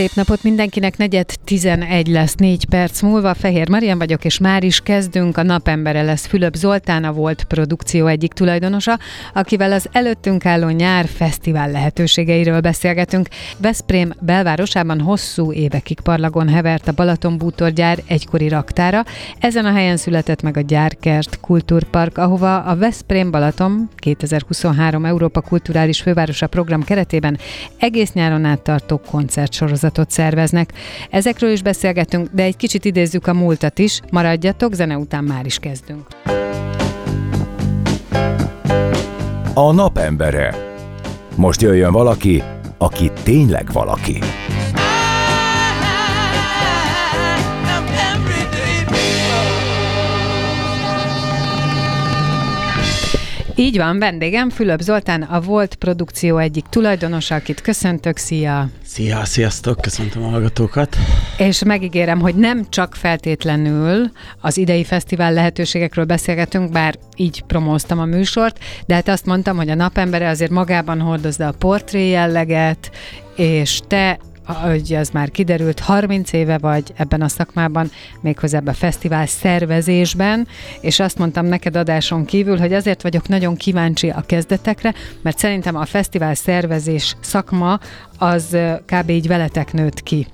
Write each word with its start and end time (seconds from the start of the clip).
Szép 0.00 0.14
napot 0.14 0.42
mindenkinek, 0.42 0.96
negyed 0.96 1.30
11 1.44 2.06
lesz 2.06 2.34
négy 2.34 2.64
perc 2.64 3.02
múlva. 3.02 3.34
Fehér 3.34 3.68
Marian 3.68 3.98
vagyok, 3.98 4.24
és 4.24 4.38
már 4.38 4.64
is 4.64 4.80
kezdünk. 4.80 5.36
A 5.36 5.42
napembere 5.42 6.02
lesz 6.02 6.26
Fülöp 6.26 6.54
Zoltán, 6.54 7.04
a 7.04 7.12
volt 7.12 7.44
produkció 7.44 8.06
egyik 8.06 8.32
tulajdonosa, 8.32 8.98
akivel 9.34 9.72
az 9.72 9.88
előttünk 9.92 10.46
álló 10.46 10.68
nyár 10.68 11.06
fesztivál 11.06 11.70
lehetőségeiről 11.70 12.60
beszélgetünk. 12.60 13.28
Veszprém 13.58 14.12
belvárosában 14.20 15.00
hosszú 15.00 15.52
évekig 15.52 16.00
parlagon 16.00 16.48
hevert 16.48 16.88
a 16.88 16.92
Balaton 16.92 17.38
bútorgyár 17.38 17.98
egykori 18.06 18.48
raktára. 18.48 19.04
Ezen 19.38 19.64
a 19.64 19.72
helyen 19.72 19.96
született 19.96 20.42
meg 20.42 20.56
a 20.56 20.60
Gyárkert 20.60 21.40
Kultúrpark, 21.40 22.18
ahova 22.18 22.58
a 22.58 22.76
Veszprém 22.76 23.30
Balaton 23.30 23.88
2023 23.96 25.04
Európa 25.04 25.40
Kulturális 25.40 26.00
Fővárosa 26.00 26.46
program 26.46 26.82
keretében 26.84 27.38
egész 27.78 28.12
nyáron 28.12 28.44
át 28.44 28.60
tartó 28.60 29.00
koncertsorozatot 29.90 30.10
szerveznek. 30.10 30.72
Ezekről 31.10 31.50
is 31.50 31.62
beszélgetünk, 31.62 32.28
de 32.32 32.42
egy 32.42 32.56
kicsit 32.56 32.84
idézzük 32.84 33.26
a 33.26 33.34
múltat 33.34 33.78
is. 33.78 34.00
Maradjatok, 34.10 34.74
zene 34.74 34.96
után 34.96 35.24
már 35.24 35.46
is 35.46 35.58
kezdünk. 35.58 36.06
A 39.54 39.72
napembere. 39.72 40.54
Most 41.36 41.62
jöjjön 41.62 41.92
valaki, 41.92 42.42
aki 42.78 43.10
tényleg 43.22 43.72
valaki. 43.72 44.18
Így 53.60 53.76
van, 53.76 53.98
vendégem 53.98 54.50
Fülöp 54.50 54.80
Zoltán, 54.80 55.22
a 55.22 55.40
Volt 55.40 55.74
produkció 55.74 56.38
egyik 56.38 56.64
tulajdonosa, 56.64 57.34
akit 57.34 57.60
köszöntök, 57.60 58.16
szia! 58.16 58.68
Szia, 58.84 59.24
sziasztok, 59.24 59.80
köszöntöm 59.80 60.24
a 60.24 60.28
hallgatókat. 60.28 60.96
És 61.38 61.64
megígérem, 61.64 62.20
hogy 62.20 62.34
nem 62.34 62.66
csak 62.68 62.94
feltétlenül 62.94 64.10
az 64.40 64.56
idei 64.56 64.84
fesztivál 64.84 65.32
lehetőségekről 65.32 66.04
beszélgetünk, 66.04 66.70
bár 66.70 66.94
így 67.16 67.42
promóztam 67.42 67.98
a 67.98 68.04
műsort, 68.04 68.58
de 68.86 68.94
hát 68.94 69.08
azt 69.08 69.26
mondtam, 69.26 69.56
hogy 69.56 69.70
a 69.70 69.74
napembere 69.74 70.28
azért 70.28 70.50
magában 70.50 71.00
hordozza 71.00 71.46
a 71.46 71.54
portré 71.58 72.08
jelleget, 72.08 72.90
és 73.36 73.80
te 73.86 74.18
hogy 74.52 74.94
az 74.94 75.08
már 75.08 75.30
kiderült, 75.30 75.80
30 75.80 76.32
éve 76.32 76.58
vagy 76.58 76.92
ebben 76.96 77.22
a 77.22 77.28
szakmában, 77.28 77.90
méghozzá 78.20 78.58
ebben 78.58 78.74
a 78.74 78.76
fesztivál 78.76 79.26
szervezésben, 79.26 80.48
és 80.80 81.00
azt 81.00 81.18
mondtam 81.18 81.46
neked 81.46 81.76
adáson 81.76 82.24
kívül, 82.24 82.58
hogy 82.58 82.72
azért 82.72 83.02
vagyok 83.02 83.28
nagyon 83.28 83.56
kíváncsi 83.56 84.08
a 84.08 84.20
kezdetekre, 84.26 84.94
mert 85.22 85.38
szerintem 85.38 85.76
a 85.76 85.84
fesztivál 85.84 86.34
szervezés 86.34 87.16
szakma 87.20 87.78
az 88.18 88.56
kb. 88.86 89.10
így 89.10 89.26
veletek 89.26 89.72
nőtt 89.72 90.02
ki. 90.02 90.26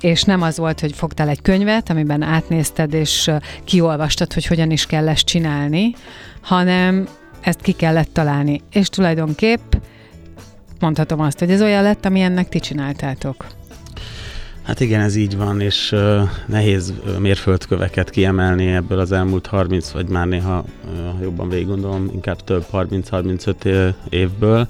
És 0.00 0.22
nem 0.22 0.42
az 0.42 0.56
volt, 0.56 0.80
hogy 0.80 0.92
fogtál 0.92 1.28
egy 1.28 1.42
könyvet, 1.42 1.90
amiben 1.90 2.22
átnézted 2.22 2.94
és 2.94 3.30
kiolvastad, 3.64 4.32
hogy 4.32 4.46
hogyan 4.46 4.70
is 4.70 4.86
kell 4.86 5.08
ezt 5.08 5.24
csinálni, 5.24 5.94
hanem 6.40 7.06
ezt 7.40 7.60
ki 7.60 7.72
kellett 7.72 8.12
találni. 8.12 8.60
És 8.72 8.88
tulajdonképp 8.88 9.72
mondhatom 10.80 11.20
azt, 11.20 11.38
hogy 11.38 11.50
ez 11.50 11.62
olyan 11.62 11.82
lett, 11.82 12.04
ami 12.04 12.20
ennek 12.20 12.48
ti 12.48 12.60
csináltátok. 12.60 13.46
Hát 14.62 14.80
igen, 14.80 15.00
ez 15.00 15.14
így 15.14 15.36
van, 15.36 15.60
és 15.60 15.92
uh, 15.92 16.22
nehéz 16.46 16.92
mérföldköveket 17.18 18.10
kiemelni 18.10 18.66
ebből 18.66 18.98
az 18.98 19.12
elmúlt 19.12 19.46
30, 19.46 19.90
vagy 19.90 20.08
már 20.08 20.26
néha, 20.26 20.64
ha 20.84 21.18
jobban 21.22 21.48
végig 21.48 21.66
gondolom, 21.66 22.10
inkább 22.12 22.44
több 22.44 22.64
30-35 22.72 23.94
évből. 24.08 24.66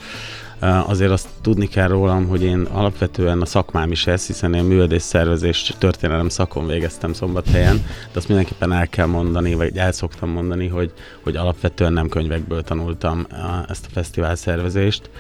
Azért 0.87 1.11
azt 1.11 1.29
tudni 1.41 1.67
kell 1.67 1.89
rólam, 1.89 2.29
hogy 2.29 2.43
én 2.43 2.61
alapvetően 2.61 3.41
a 3.41 3.47
szakmám 3.47 3.91
is 3.91 4.07
ez, 4.07 4.27
hiszen 4.27 4.55
én 4.55 4.65
művelés 4.65 5.03
szervezés 5.03 5.75
történelem 5.79 6.29
szakon 6.29 6.67
végeztem 6.67 7.13
szombathelyen, 7.13 7.77
de 7.85 8.19
azt 8.19 8.29
mindenképpen 8.29 8.73
el 8.73 8.89
kell 8.89 9.07
mondani, 9.07 9.55
vagy 9.55 9.77
el 9.77 9.93
szoktam 9.93 10.31
mondani, 10.31 10.67
hogy, 10.67 10.93
hogy 11.23 11.37
alapvetően 11.37 11.93
nem 11.93 12.09
könyvekből 12.09 12.63
tanultam 12.63 13.27
ezt 13.69 13.87
a 13.87 13.93
fesztivál 13.93 14.35
szervezést, 14.35 15.11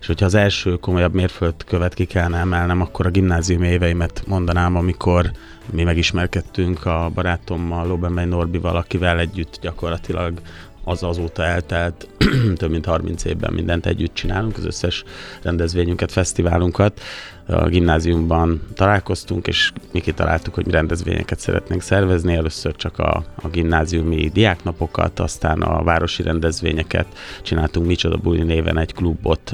és 0.00 0.06
hogyha 0.06 0.26
az 0.26 0.34
első 0.34 0.76
komolyabb 0.76 1.14
mérföldkövet 1.14 1.94
ki 1.94 2.04
kellene 2.04 2.38
emelnem, 2.38 2.80
akkor 2.80 3.06
a 3.06 3.10
gimnázium 3.10 3.62
éveimet 3.62 4.22
mondanám, 4.26 4.76
amikor 4.76 5.30
mi 5.72 5.82
megismerkedtünk 5.82 6.86
a 6.86 7.10
barátommal, 7.14 7.86
Lóbenbej 7.86 8.26
Norbival, 8.26 8.76
akivel 8.76 9.18
együtt 9.18 9.58
gyakorlatilag 9.60 10.40
az 10.84 11.02
azóta 11.02 11.44
eltelt 11.44 12.08
több 12.56 12.70
mint 12.70 12.84
30 12.84 13.24
évben 13.24 13.52
mindent 13.52 13.86
együtt 13.86 14.14
csinálunk, 14.14 14.56
az 14.56 14.64
összes 14.64 15.04
rendezvényünket, 15.42 16.12
fesztiválunkat. 16.12 17.00
A 17.50 17.68
gimnáziumban 17.68 18.62
találkoztunk, 18.74 19.46
és 19.46 19.72
mi 19.92 20.00
kitaláltuk, 20.00 20.54
hogy 20.54 20.70
rendezvényeket 20.70 21.38
szeretnénk 21.38 21.82
szervezni. 21.82 22.34
Először 22.34 22.76
csak 22.76 22.98
a, 22.98 23.24
a 23.42 23.48
gimnáziumi 23.48 24.28
diáknapokat, 24.28 25.20
aztán 25.20 25.62
a 25.62 25.82
városi 25.82 26.22
rendezvényeket. 26.22 27.06
Csináltunk 27.42 27.86
Micsoda 27.86 28.16
Buli 28.16 28.42
néven 28.42 28.78
egy 28.78 28.94
klubot 28.94 29.52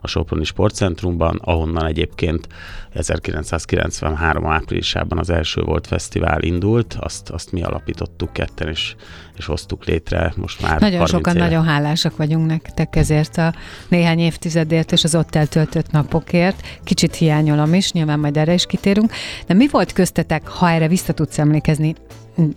a 0.00 0.08
Soproni 0.08 0.44
Sportcentrumban, 0.44 1.40
ahonnan 1.44 1.86
egyébként 1.86 2.48
1993 2.92 4.46
áprilisában 4.46 5.18
az 5.18 5.30
első 5.30 5.60
volt 5.62 5.86
fesztivál 5.86 6.42
indult, 6.42 6.96
azt, 7.00 7.30
azt 7.30 7.52
mi 7.52 7.62
alapítottuk 7.62 8.32
ketten, 8.32 8.68
és, 8.68 8.94
és 9.36 9.44
hoztuk 9.44 9.84
létre 9.84 10.32
most 10.36 10.62
már 10.62 10.80
Nagyon 10.80 11.06
sokan 11.06 11.36
éve. 11.36 11.44
nagyon 11.44 11.64
hálásak 11.64 12.16
vagyunk 12.16 12.46
nektek 12.46 12.96
ezért 12.96 13.36
a 13.36 13.54
néhány 13.88 14.18
évtizedért 14.18 14.92
és 14.92 15.04
az 15.04 15.14
ott 15.14 15.34
eltöltött 15.34 15.90
napokért. 15.90 16.66
Kicsit 16.84 17.14
hiányolom 17.20 17.74
is, 17.74 17.92
nyilván 17.92 18.18
majd 18.18 18.36
erre 18.36 18.54
is 18.54 18.66
kitérünk. 18.66 19.12
De 19.46 19.54
mi 19.54 19.68
volt 19.68 19.92
köztetek, 19.92 20.48
ha 20.48 20.70
erre 20.70 20.88
vissza 20.88 21.12
tudsz 21.12 21.38
emlékezni, 21.38 21.94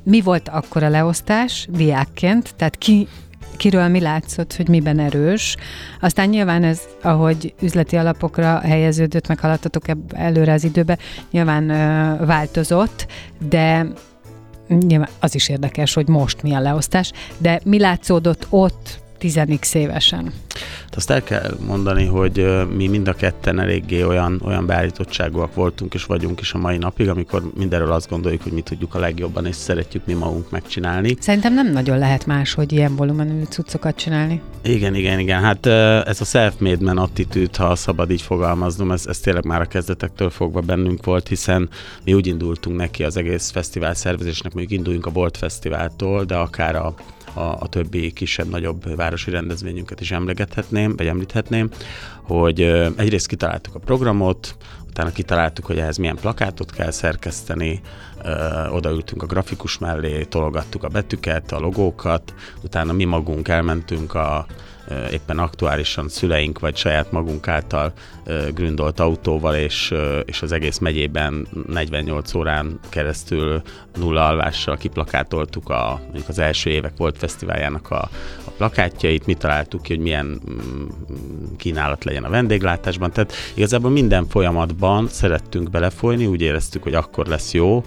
mi 0.04 0.22
volt 0.22 0.50
akkor 0.50 0.84
a 0.84 0.90
leosztás 0.90 1.68
diákként, 1.72 2.56
tehát 2.56 2.78
ki 2.78 3.08
kiről 3.58 3.88
mi 3.88 4.00
látszott, 4.00 4.56
hogy 4.56 4.68
miben 4.68 5.00
erős. 5.00 5.56
Aztán 6.02 6.30
nyilván 6.30 6.64
ez, 6.64 6.82
ahogy 7.02 7.54
üzleti 7.62 7.96
alapokra 7.96 8.60
helyeződött, 8.60 9.28
meg 9.28 9.40
haladtatok 9.40 9.84
előre 10.12 10.54
az 10.54 10.64
időbe, 10.64 10.98
nyilván 11.32 11.70
ö, 11.70 12.26
változott, 12.26 13.08
de 13.50 13.88
nyilván 14.68 15.10
az 15.20 15.36
is 15.36 15.50
érdekes, 15.50 15.94
hogy 15.94 16.08
most 16.08 16.42
mi 16.42 16.54
a 16.54 16.60
leosztás, 16.60 17.12
de 17.38 17.60
mi 17.64 17.80
látszódott 17.80 18.48
ott 18.50 19.03
10 19.32 19.76
évesen? 19.76 20.34
Azt 20.90 21.10
el 21.10 21.24
kell 21.24 21.58
mondani, 21.68 22.06
hogy 22.06 22.66
mi 22.76 22.88
mind 22.88 23.08
a 23.08 23.14
ketten 23.14 23.60
eléggé 23.60 24.04
olyan, 24.04 24.42
olyan 24.46 24.66
beállítottságúak 24.66 25.54
voltunk 25.56 25.94
és 25.94 26.06
vagyunk 26.06 26.40
is 26.40 26.54
a 26.54 26.58
mai 26.58 26.78
napig, 26.78 27.10
amikor 27.10 27.52
mindenről 27.58 27.92
azt 27.92 28.10
gondoljuk, 28.10 28.44
hogy 28.44 28.52
mi 28.52 28.62
tudjuk 28.62 28.96
a 28.96 29.00
legjobban, 29.00 29.46
és 29.46 29.56
szeretjük 29.56 30.06
mi 30.06 30.14
magunk 30.14 30.50
megcsinálni. 30.50 31.16
Szerintem 31.20 31.54
nem 31.54 31.72
nagyon 31.72 31.98
lehet 31.98 32.26
más, 32.26 32.54
hogy 32.54 32.72
ilyen 32.72 32.96
volumenű 32.96 33.44
cuccokat 33.44 33.96
csinálni. 33.96 34.42
Igen, 34.62 34.96
igen, 34.96 35.20
igen. 35.20 35.42
Hát 35.42 35.66
ez 36.08 36.22
a 36.22 36.26
self-made 36.26 36.84
man 36.86 36.98
attitűd, 36.98 37.56
ha 37.56 37.76
szabad 37.76 38.12
így 38.12 38.22
fogalmaznom, 38.22 38.92
ez, 38.92 39.06
ez 39.08 39.20
tényleg 39.20 39.46
már 39.46 39.62
a 39.62 39.66
kezdetektől 39.66 40.30
fogva 40.30 40.60
bennünk 40.60 41.06
volt, 41.06 41.28
hiszen 41.28 41.70
mi 42.04 42.14
úgy 42.14 42.28
indultunk 42.28 42.78
neki 42.78 43.04
az 43.04 43.18
egész 43.18 43.52
fesztivál 43.52 43.94
szervezésnek, 43.94 44.54
mondjuk 44.54 44.78
induljunk 44.78 45.06
a 45.06 45.12
Bolt 45.12 45.38
Fesztiváltól, 45.38 46.24
de 46.24 46.36
akár 46.36 46.76
a 46.76 46.94
a, 47.34 47.40
a 47.40 47.68
többi 47.68 48.14
kisebb-nagyobb 48.14 48.96
városi 48.96 49.32
rendezvényünket 49.32 50.02
is 50.02 50.12
emlegethetném, 50.12 50.96
vagy 50.96 51.08
említhetném, 51.08 51.70
hogy 52.22 52.62
egyrészt 52.96 53.28
kitaláltuk 53.28 53.76
a 53.76 53.80
programot, 53.80 54.56
utána 54.88 55.12
kitaláltuk, 55.12 55.66
hogy 55.66 55.78
ehhez 55.78 55.98
milyen 55.98 56.16
plakátot 56.16 56.72
kell 56.72 56.92
szerkeszteni, 56.92 57.82
odaültünk 58.70 59.24
a 59.24 59.26
grafikus 59.26 59.78
mellé, 59.78 60.24
tologattuk 60.24 60.84
a 60.84 60.88
betűket, 60.88 61.52
a 61.52 61.60
logókat, 61.60 62.34
utána 62.64 62.94
mi 62.94 63.04
magunk 63.04 63.48
elmentünk 63.48 64.14
a 64.14 64.46
éppen 65.12 65.40
aktuálisan 65.40 66.10
szüleink 66.10 66.60
vagy 66.60 66.76
saját 66.76 67.12
magunk 67.12 67.48
által 67.48 67.94
gründolt 68.54 69.00
autóval, 69.00 69.56
és, 69.56 69.94
és 70.26 70.42
az 70.42 70.52
egész 70.52 70.78
megyében 70.78 71.48
48 71.68 72.34
órán 72.34 72.80
keresztül 72.90 73.62
nulla 73.96 74.28
alvással 74.28 74.78
kiplakátoltuk 74.78 75.70
a, 75.70 76.00
mondjuk 76.04 76.30
az 76.30 76.40
első 76.40 76.70
évek 76.70 76.94
volt 76.98 77.18
fesztiváljának 77.18 77.92
a, 77.92 78.10
a 78.44 78.50
plakátjait, 78.58 79.26
mi 79.26 79.34
találtuk 79.34 79.82
ki, 79.82 79.94
hogy 79.94 80.04
milyen 80.04 80.26
mm, 80.26 80.86
kínálat 81.58 82.04
legyen 82.04 82.24
a 82.24 82.30
vendéglátásban, 82.30 83.12
tehát 83.12 83.34
igazából 83.54 83.92
minden 83.92 84.28
folyamatban 84.28 85.08
szerettünk 85.08 85.70
belefolyni, 85.70 86.26
úgy 86.26 86.42
éreztük, 86.42 86.84
hogy 86.84 86.94
akkor 86.94 87.26
lesz 87.28 87.54
jó, 87.54 87.84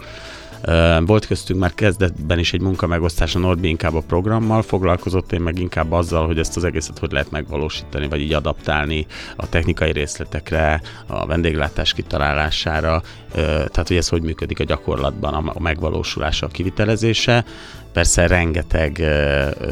volt 1.01 1.27
köztünk 1.27 1.61
már 1.61 1.75
kezdetben 1.75 2.39
is 2.39 2.53
egy 2.53 2.61
munkamegosztás, 2.61 3.35
a 3.35 3.39
Norbi 3.39 3.69
inkább 3.69 3.95
a 3.95 4.01
programmal 4.01 4.63
foglalkozott, 4.63 5.33
én 5.33 5.41
meg 5.41 5.59
inkább 5.59 5.93
azzal, 5.93 6.27
hogy 6.27 6.39
ezt 6.39 6.57
az 6.57 6.65
egészet 6.65 6.99
hogy 6.99 7.13
lehet 7.13 7.31
megvalósítani, 7.31 8.09
vagy 8.09 8.21
így 8.21 8.33
adaptálni 8.33 9.07
a 9.37 9.49
technikai 9.49 9.93
részletekre, 9.93 10.81
a 11.07 11.27
vendéglátás 11.27 11.93
kitalálására, 11.93 13.03
tehát 13.33 13.89
hogy 13.89 13.97
ez 13.97 14.09
hogy 14.09 14.23
működik 14.23 14.61
a 14.61 14.65
gyakorlatban, 14.65 15.35
a 15.35 15.61
megvalósulása, 15.61 16.47
a 16.47 16.49
kivitelezése. 16.49 17.45
Persze 17.93 18.27
rengeteg 18.27 19.03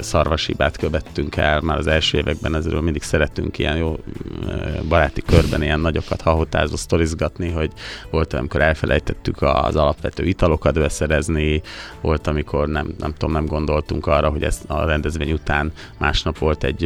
szarvasibát 0.00 0.76
követtünk 0.76 1.36
el, 1.36 1.60
már 1.60 1.78
az 1.78 1.86
első 1.86 2.18
években 2.18 2.54
ezről 2.54 2.80
mindig 2.80 3.02
szeretünk 3.02 3.58
ilyen 3.58 3.76
jó 3.76 3.98
baráti 4.88 5.22
körben 5.22 5.62
ilyen 5.62 5.80
nagyokat 5.80 6.20
hahotázva 6.20 6.76
sztorizgatni, 6.76 7.50
hogy 7.50 7.70
volt, 8.10 8.32
amikor 8.32 8.60
elfelejtettük 8.62 9.42
az 9.42 9.76
alapvető 9.76 10.24
italokat 10.24 10.73
beszerezni, 10.80 11.62
volt, 12.00 12.26
amikor 12.26 12.68
nem, 12.68 12.94
nem 12.98 13.12
tudom, 13.12 13.34
nem 13.34 13.46
gondoltunk 13.46 14.06
arra, 14.06 14.28
hogy 14.28 14.42
ez 14.42 14.60
a 14.66 14.84
rendezvény 14.84 15.32
után 15.32 15.72
másnap 15.98 16.38
volt 16.38 16.64
egy 16.64 16.84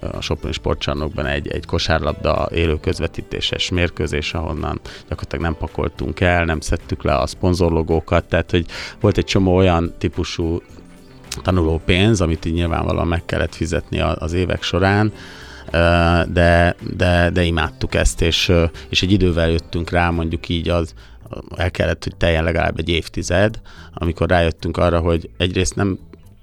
a 0.00 0.20
Soproni 0.20 0.52
sportcsarnokban 0.54 1.26
egy, 1.26 1.48
egy 1.48 1.66
kosárlabda 1.66 2.48
élő 2.54 2.80
közvetítéses 2.80 3.70
mérkőzés, 3.70 4.34
ahonnan 4.34 4.80
gyakorlatilag 5.08 5.44
nem 5.44 5.56
pakoltunk 5.56 6.20
el, 6.20 6.44
nem 6.44 6.60
szedtük 6.60 7.02
le 7.02 7.14
a 7.14 7.26
szponzorlogókat, 7.26 8.24
tehát 8.24 8.50
hogy 8.50 8.66
volt 9.00 9.18
egy 9.18 9.24
csomó 9.24 9.56
olyan 9.56 9.94
típusú 9.98 10.62
tanuló 11.42 11.80
pénz, 11.84 12.20
amit 12.20 12.44
így 12.44 12.52
nyilvánvalóan 12.52 13.06
meg 13.06 13.24
kellett 13.24 13.54
fizetni 13.54 14.00
az 14.00 14.32
évek 14.32 14.62
során, 14.62 15.12
de, 16.32 16.76
de, 16.96 17.30
de 17.30 17.42
imádtuk 17.42 17.94
ezt, 17.94 18.22
és, 18.22 18.52
és 18.88 19.02
egy 19.02 19.12
idővel 19.12 19.50
jöttünk 19.50 19.90
rá, 19.90 20.10
mondjuk 20.10 20.48
így 20.48 20.68
az, 20.68 20.94
el 21.56 21.70
kellett, 21.70 22.04
hogy 22.04 22.16
teljen 22.16 22.44
legalább 22.44 22.78
egy 22.78 22.88
évtized, 22.88 23.60
amikor 23.94 24.28
rájöttünk 24.28 24.76
arra, 24.76 25.00
hogy 25.00 25.30
egyrészt 25.36 25.74
nem 25.74 25.98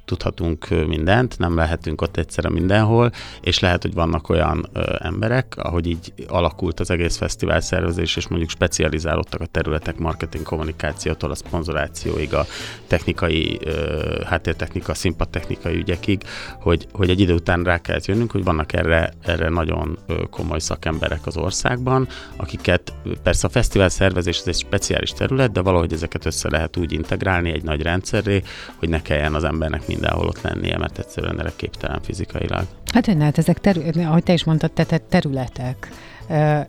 tudhatunk 0.07 0.87
mindent, 0.87 1.37
nem 1.37 1.55
lehetünk 1.55 2.01
ott 2.01 2.17
egyszerre 2.17 2.49
mindenhol, 2.49 3.11
és 3.41 3.59
lehet, 3.59 3.81
hogy 3.81 3.93
vannak 3.93 4.29
olyan 4.29 4.69
ö, 4.73 4.95
emberek, 4.99 5.55
ahogy 5.57 5.87
így 5.87 6.13
alakult 6.27 6.79
az 6.79 6.89
egész 6.89 7.17
fesztivál 7.17 7.59
szervezés, 7.59 8.15
és 8.15 8.27
mondjuk 8.27 8.49
specializálódtak 8.49 9.41
a 9.41 9.45
területek 9.45 9.97
marketing 9.97 10.43
kommunikációtól 10.43 11.31
a 11.31 11.35
szponzorációig, 11.35 12.33
a 12.33 12.45
technikai, 12.87 13.59
ö, 13.63 14.21
háttértechnika, 14.25 14.93
színpadtechnikai 14.93 15.75
ügyekig, 15.75 16.21
hogy, 16.59 16.87
hogy 16.91 17.09
egy 17.09 17.19
idő 17.19 17.33
után 17.33 17.63
rá 17.63 17.77
kellett 17.77 18.05
jönnünk, 18.05 18.31
hogy 18.31 18.43
vannak 18.43 18.73
erre, 18.73 19.13
erre 19.21 19.49
nagyon 19.49 19.97
komoly 20.29 20.59
szakemberek 20.59 21.25
az 21.25 21.37
országban, 21.37 22.07
akiket 22.35 22.93
persze 23.23 23.47
a 23.47 23.49
fesztivál 23.49 23.89
szervezés 23.89 24.39
ez 24.39 24.47
egy 24.47 24.55
speciális 24.55 25.11
terület, 25.11 25.51
de 25.51 25.61
valahogy 25.61 25.93
ezeket 25.93 26.25
össze 26.25 26.49
lehet 26.49 26.77
úgy 26.77 26.91
integrálni 26.91 27.51
egy 27.51 27.63
nagy 27.63 27.81
rendszerré, 27.81 28.41
hogy 28.75 28.89
ne 28.89 29.01
kelljen 29.01 29.33
az 29.33 29.43
embernek 29.43 29.87
mindenhol 29.99 30.27
ott 30.27 30.41
lennie, 30.41 30.77
mert 30.77 30.99
egyszerűen 30.99 31.39
erre 31.39 31.51
képtelen 31.55 31.99
fizikailag. 32.01 32.65
Hát 32.93 33.05
hogy 33.05 33.15
hát 33.19 33.37
ezek, 33.37 33.59
terü- 33.59 33.95
ahogy 33.95 34.23
te 34.23 34.33
is 34.33 34.43
mondtad, 34.43 34.71
te 34.71 34.97
területek 34.97 35.89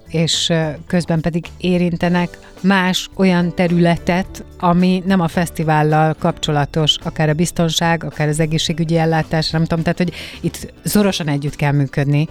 és 0.08 0.52
közben 0.86 1.20
pedig 1.20 1.44
érintenek 1.56 2.38
más 2.60 3.08
olyan 3.14 3.54
területet, 3.54 4.44
ami 4.58 5.02
nem 5.06 5.20
a 5.20 5.28
fesztivállal 5.28 6.14
kapcsolatos, 6.18 6.96
akár 7.02 7.28
a 7.28 7.34
biztonság, 7.34 8.04
akár 8.04 8.28
az 8.28 8.40
egészségügyi 8.40 8.96
ellátás, 8.96 9.50
nem 9.50 9.64
tudom, 9.64 9.82
tehát 9.82 9.98
hogy 9.98 10.12
itt 10.40 10.72
szorosan 10.84 11.28
együtt 11.28 11.56
kell 11.56 11.72
működni 11.72 12.28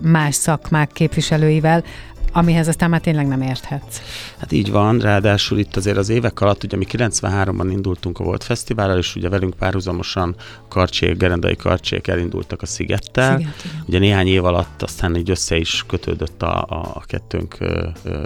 más 0.00 0.34
szakmák 0.34 0.90
képviselőivel 0.92 1.84
amihez 2.32 2.68
aztán 2.68 2.90
már 2.90 3.00
tényleg 3.00 3.26
nem 3.26 3.42
érthetsz. 3.42 4.00
Hát 4.38 4.52
így 4.52 4.70
van, 4.70 4.98
ráadásul 4.98 5.58
itt 5.58 5.76
azért 5.76 5.96
az 5.96 6.08
évek 6.08 6.40
alatt, 6.40 6.64
ugye 6.64 6.76
mi 6.76 6.86
93-ban 6.92 7.68
indultunk 7.70 8.18
a 8.18 8.24
Volt 8.24 8.44
Fesztiválra, 8.44 8.96
és 8.96 9.16
ugye 9.16 9.28
velünk 9.28 9.54
párhuzamosan 9.54 10.36
Karcsék, 10.68 11.16
Gerendai 11.16 11.56
Karcsék 11.56 12.06
elindultak 12.06 12.62
a 12.62 12.66
Szigettel. 12.66 13.36
Sziget, 13.36 13.54
igen. 13.64 13.84
ugye 13.86 13.98
néhány 13.98 14.26
év 14.26 14.44
alatt 14.44 14.82
aztán 14.82 15.16
így 15.16 15.30
össze 15.30 15.56
is 15.56 15.84
kötődött 15.86 16.42
a, 16.42 16.62
a, 16.68 16.90
a 16.94 17.02
kettőnk 17.06 17.56
ö, 17.58 17.88
ö, 18.02 18.22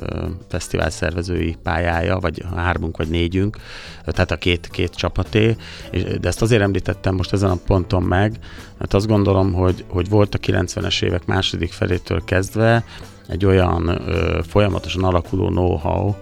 fesztivál 0.49 0.91
szervezői 0.91 1.57
pályája, 1.63 2.19
vagy 2.19 2.43
hármunk, 2.55 2.97
vagy 2.97 3.09
négyünk, 3.09 3.57
tehát 4.05 4.31
a 4.31 4.37
két, 4.37 4.69
két 4.71 4.95
csapaté, 4.95 5.57
és, 5.91 6.03
de 6.03 6.29
ezt 6.29 6.43
azért 6.43 6.63
említettem 6.63 7.15
most 7.15 7.33
ezen 7.33 7.51
a 7.51 7.59
ponton 7.67 8.03
meg, 8.03 8.39
mert 8.85 8.97
azt 8.97 9.07
gondolom, 9.07 9.53
hogy, 9.53 9.85
hogy 9.89 10.09
volt 10.09 10.35
a 10.35 10.39
90-es 10.39 11.03
évek 11.03 11.27
második 11.27 11.73
felétől 11.73 12.25
kezdve, 12.25 12.85
egy 13.29 13.45
olyan 13.45 13.89
ö, 13.89 14.41
folyamatosan 14.47 15.05
alakuló 15.05 15.49
know-how, 15.49 16.15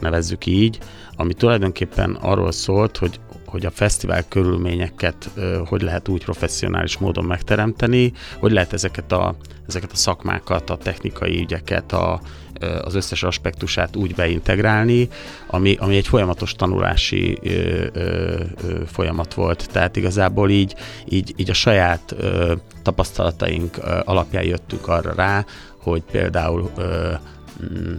nevezzük 0.00 0.46
így, 0.46 0.78
ami 1.16 1.34
tulajdonképpen 1.34 2.14
arról 2.20 2.52
szólt, 2.52 2.96
hogy 2.96 3.20
hogy 3.46 3.66
a 3.66 3.70
fesztivál 3.70 4.28
körülményeket 4.28 5.30
ö, 5.34 5.60
hogy 5.66 5.82
lehet 5.82 6.08
úgy 6.08 6.24
professzionális 6.24 6.98
módon 6.98 7.24
megteremteni, 7.24 8.12
hogy 8.38 8.52
lehet 8.52 8.72
ezeket 8.72 9.12
a, 9.12 9.36
ezeket 9.66 9.92
a 9.92 9.96
szakmákat, 9.96 10.70
a 10.70 10.76
technikai 10.76 11.40
ügyeket, 11.40 11.92
a, 11.92 12.20
az 12.84 12.94
összes 12.94 13.22
aspektusát 13.22 13.96
úgy 13.96 14.14
beintegrálni, 14.14 15.08
ami, 15.46 15.76
ami 15.80 15.96
egy 15.96 16.08
folyamatos 16.08 16.52
tanulási 16.52 17.38
ö, 17.42 17.86
ö, 17.92 18.42
folyamat 18.86 19.34
volt. 19.34 19.68
Tehát 19.72 19.96
igazából 19.96 20.50
így, 20.50 20.74
így, 21.08 21.34
így 21.36 21.50
a 21.50 21.54
saját 21.54 22.14
ö, 22.18 22.54
tapasztalataink 22.82 23.76
ö, 23.76 24.00
alapján 24.04 24.44
jöttünk 24.44 24.88
arra 24.88 25.14
rá, 25.14 25.44
hogy 25.82 26.02
például 26.02 26.70
ö, 26.76 27.12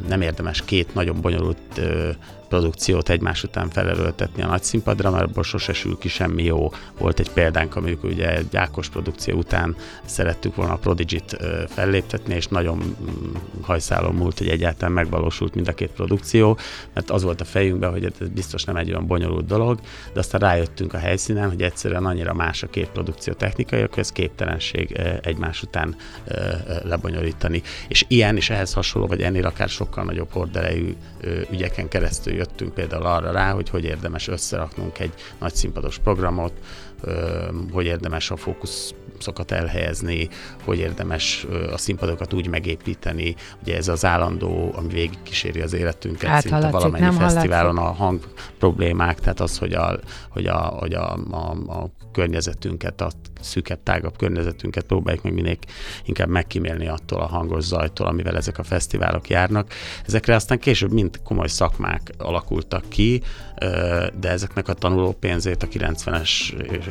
nem 0.07 0.21
érdemes 0.21 0.61
két 0.65 0.93
nagyon 0.93 1.21
bonyolult 1.21 1.57
ö, 1.77 2.09
produkciót 2.49 3.09
egymás 3.09 3.43
után 3.43 3.69
felerőltetni 3.69 4.43
a 4.43 4.47
nagy 4.47 4.63
színpadra, 4.63 5.11
mert 5.11 5.23
abból 5.23 5.43
sose 5.43 5.73
sül 5.73 5.97
ki 5.97 6.07
semmi 6.07 6.43
jó. 6.43 6.71
Volt 6.97 7.19
egy 7.19 7.29
példánk, 7.31 7.75
amikor 7.75 8.09
ugye 8.09 8.35
egy 8.37 8.57
Ákos 8.57 8.89
produkció 8.89 9.37
után 9.37 9.75
szerettük 10.05 10.55
volna 10.55 10.73
a 10.73 10.77
Prodigy-t 10.77 11.37
felléptetni, 11.67 12.35
és 12.35 12.47
nagyon 12.47 12.77
mm, 12.77 13.35
hajszálon 13.61 14.15
múlt, 14.15 14.37
hogy 14.37 14.47
egyáltalán 14.47 14.93
megvalósult 14.93 15.55
mind 15.55 15.67
a 15.67 15.73
két 15.73 15.89
produkció, 15.89 16.57
mert 16.93 17.09
az 17.09 17.23
volt 17.23 17.41
a 17.41 17.45
fejünkben, 17.45 17.91
hogy 17.91 18.05
ez 18.05 18.27
biztos 18.27 18.63
nem 18.63 18.75
egy 18.75 18.89
olyan 18.89 19.07
bonyolult 19.07 19.45
dolog, 19.45 19.79
de 20.13 20.19
aztán 20.19 20.41
rájöttünk 20.41 20.93
a 20.93 20.97
helyszínen, 20.97 21.49
hogy 21.49 21.61
egyszerűen 21.61 22.05
annyira 22.05 22.33
más 22.33 22.63
a 22.63 22.67
két 22.67 22.89
produkció 22.89 23.33
technikai, 23.33 23.79
hogy 23.79 23.89
ez 23.95 24.11
képtelenség 24.11 24.99
egymás 25.21 25.61
után 25.61 25.95
lebonyolítani. 26.83 27.61
És 27.87 28.05
ilyen 28.07 28.35
és 28.35 28.49
ehhez 28.49 28.73
hasonló, 28.73 29.07
vagy 29.07 29.21
ennél 29.21 29.45
akár 29.45 29.69
sokkal 29.69 30.03
nagyobb 30.03 30.31
horderejű 30.31 30.95
ügyeken 31.51 31.87
keresztül 31.87 32.33
jöttünk 32.39 32.73
például 32.73 33.05
arra 33.05 33.31
rá, 33.31 33.51
hogy 33.51 33.69
hogy 33.69 33.83
érdemes 33.83 34.27
összeraknunk 34.27 34.99
egy 34.99 35.13
nagy 35.39 35.53
színpados 35.55 35.97
programot, 35.97 36.53
hogy 37.71 37.85
érdemes 37.85 38.31
a 38.31 38.35
fókuszokat 38.35 39.51
elhelyezni, 39.51 40.29
hogy 40.63 40.77
érdemes 40.77 41.47
a 41.71 41.77
színpadokat 41.77 42.33
úgy 42.33 42.47
megépíteni, 42.47 43.35
ugye 43.61 43.75
ez 43.75 43.87
az 43.87 44.05
állandó, 44.05 44.73
ami 44.75 44.87
végig 44.87 45.17
kíséri 45.23 45.61
az 45.61 45.73
életünket, 45.73 46.29
hát, 46.29 46.41
szinte 46.41 46.55
hallatszik, 46.55 46.79
valamennyi 46.79 47.17
fesztiválon 47.17 47.77
hallatszik. 47.77 48.01
a 48.01 48.03
hang 48.03 48.19
problémák, 48.59 49.19
tehát 49.19 49.39
az, 49.39 49.57
hogy 49.57 49.73
a, 49.73 49.99
hogy 50.29 50.45
a, 50.45 50.57
hogy 50.57 50.93
a, 50.93 51.13
a, 51.31 51.51
a 51.67 51.89
környezetünket, 52.11 53.01
a 53.01 53.09
szűkebb, 53.41 53.83
tágabb 53.83 54.17
környezetünket 54.17 54.85
próbáljuk 54.85 55.23
meg 55.23 55.33
minél 55.33 55.57
inkább 56.05 56.29
megkímélni 56.29 56.87
attól 56.87 57.19
a 57.19 57.25
hangos 57.27 57.63
zajtól, 57.63 58.07
amivel 58.07 58.37
ezek 58.37 58.57
a 58.57 58.63
fesztiválok 58.63 59.29
járnak. 59.29 59.73
Ezekre 60.05 60.35
aztán 60.35 60.59
később 60.59 60.91
mind 60.91 61.19
komoly 61.23 61.47
szakmák 61.47 62.11
alakultak 62.17 62.89
ki, 62.89 63.21
de 64.19 64.29
ezeknek 64.29 64.67
a 64.67 64.73
tanuló 64.73 65.11
pénzét 65.19 65.63
a 65.63 65.67
90-es 65.67 66.29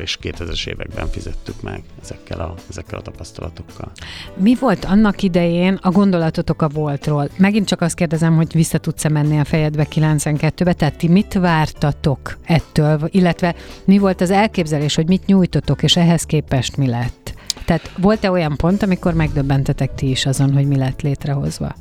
és 0.01 0.19
2000-es 0.23 0.67
években 0.67 1.09
fizettük 1.09 1.63
meg 1.63 1.83
ezekkel 2.03 2.41
a, 2.41 2.55
ezekkel 2.71 2.99
a 2.99 3.03
tapasztalatokkal. 3.03 3.93
Mi 4.37 4.57
volt 4.61 4.85
annak 4.85 5.23
idején 5.23 5.79
a 5.83 5.91
gondolatotok 5.91 6.63
a 6.63 6.69
voltról? 6.69 7.29
Megint 7.37 7.67
csak 7.67 7.81
azt 7.81 7.95
kérdezem, 7.95 8.37
hogy 8.37 8.53
vissza 8.53 8.79
tudsz-e 8.79 9.09
menni 9.09 9.39
a 9.39 9.45
fejedbe 9.45 9.87
92-be, 9.95 10.73
tehát 10.73 10.97
ti 10.97 11.09
mit 11.09 11.33
vártatok 11.35 12.39
ettől, 12.45 12.99
illetve 13.07 13.55
mi 13.85 13.99
volt 13.99 14.21
az 14.21 14.31
elképzelés, 14.31 14.95
hogy 14.95 15.07
mit 15.07 15.27
nyújtotok, 15.27 15.83
és 15.83 15.97
ehhez 15.97 16.23
képest 16.23 16.77
mi 16.77 16.87
lett? 16.87 17.35
Tehát 17.65 17.91
volt-e 17.97 18.31
olyan 18.31 18.57
pont, 18.57 18.83
amikor 18.83 19.15
megdöbbentetek 19.15 19.95
ti 19.95 20.11
is 20.11 20.27
azon, 20.27 20.53
hogy 20.53 20.67
mi 20.67 20.77
lett 20.77 21.03
létrehozva? 21.03 21.75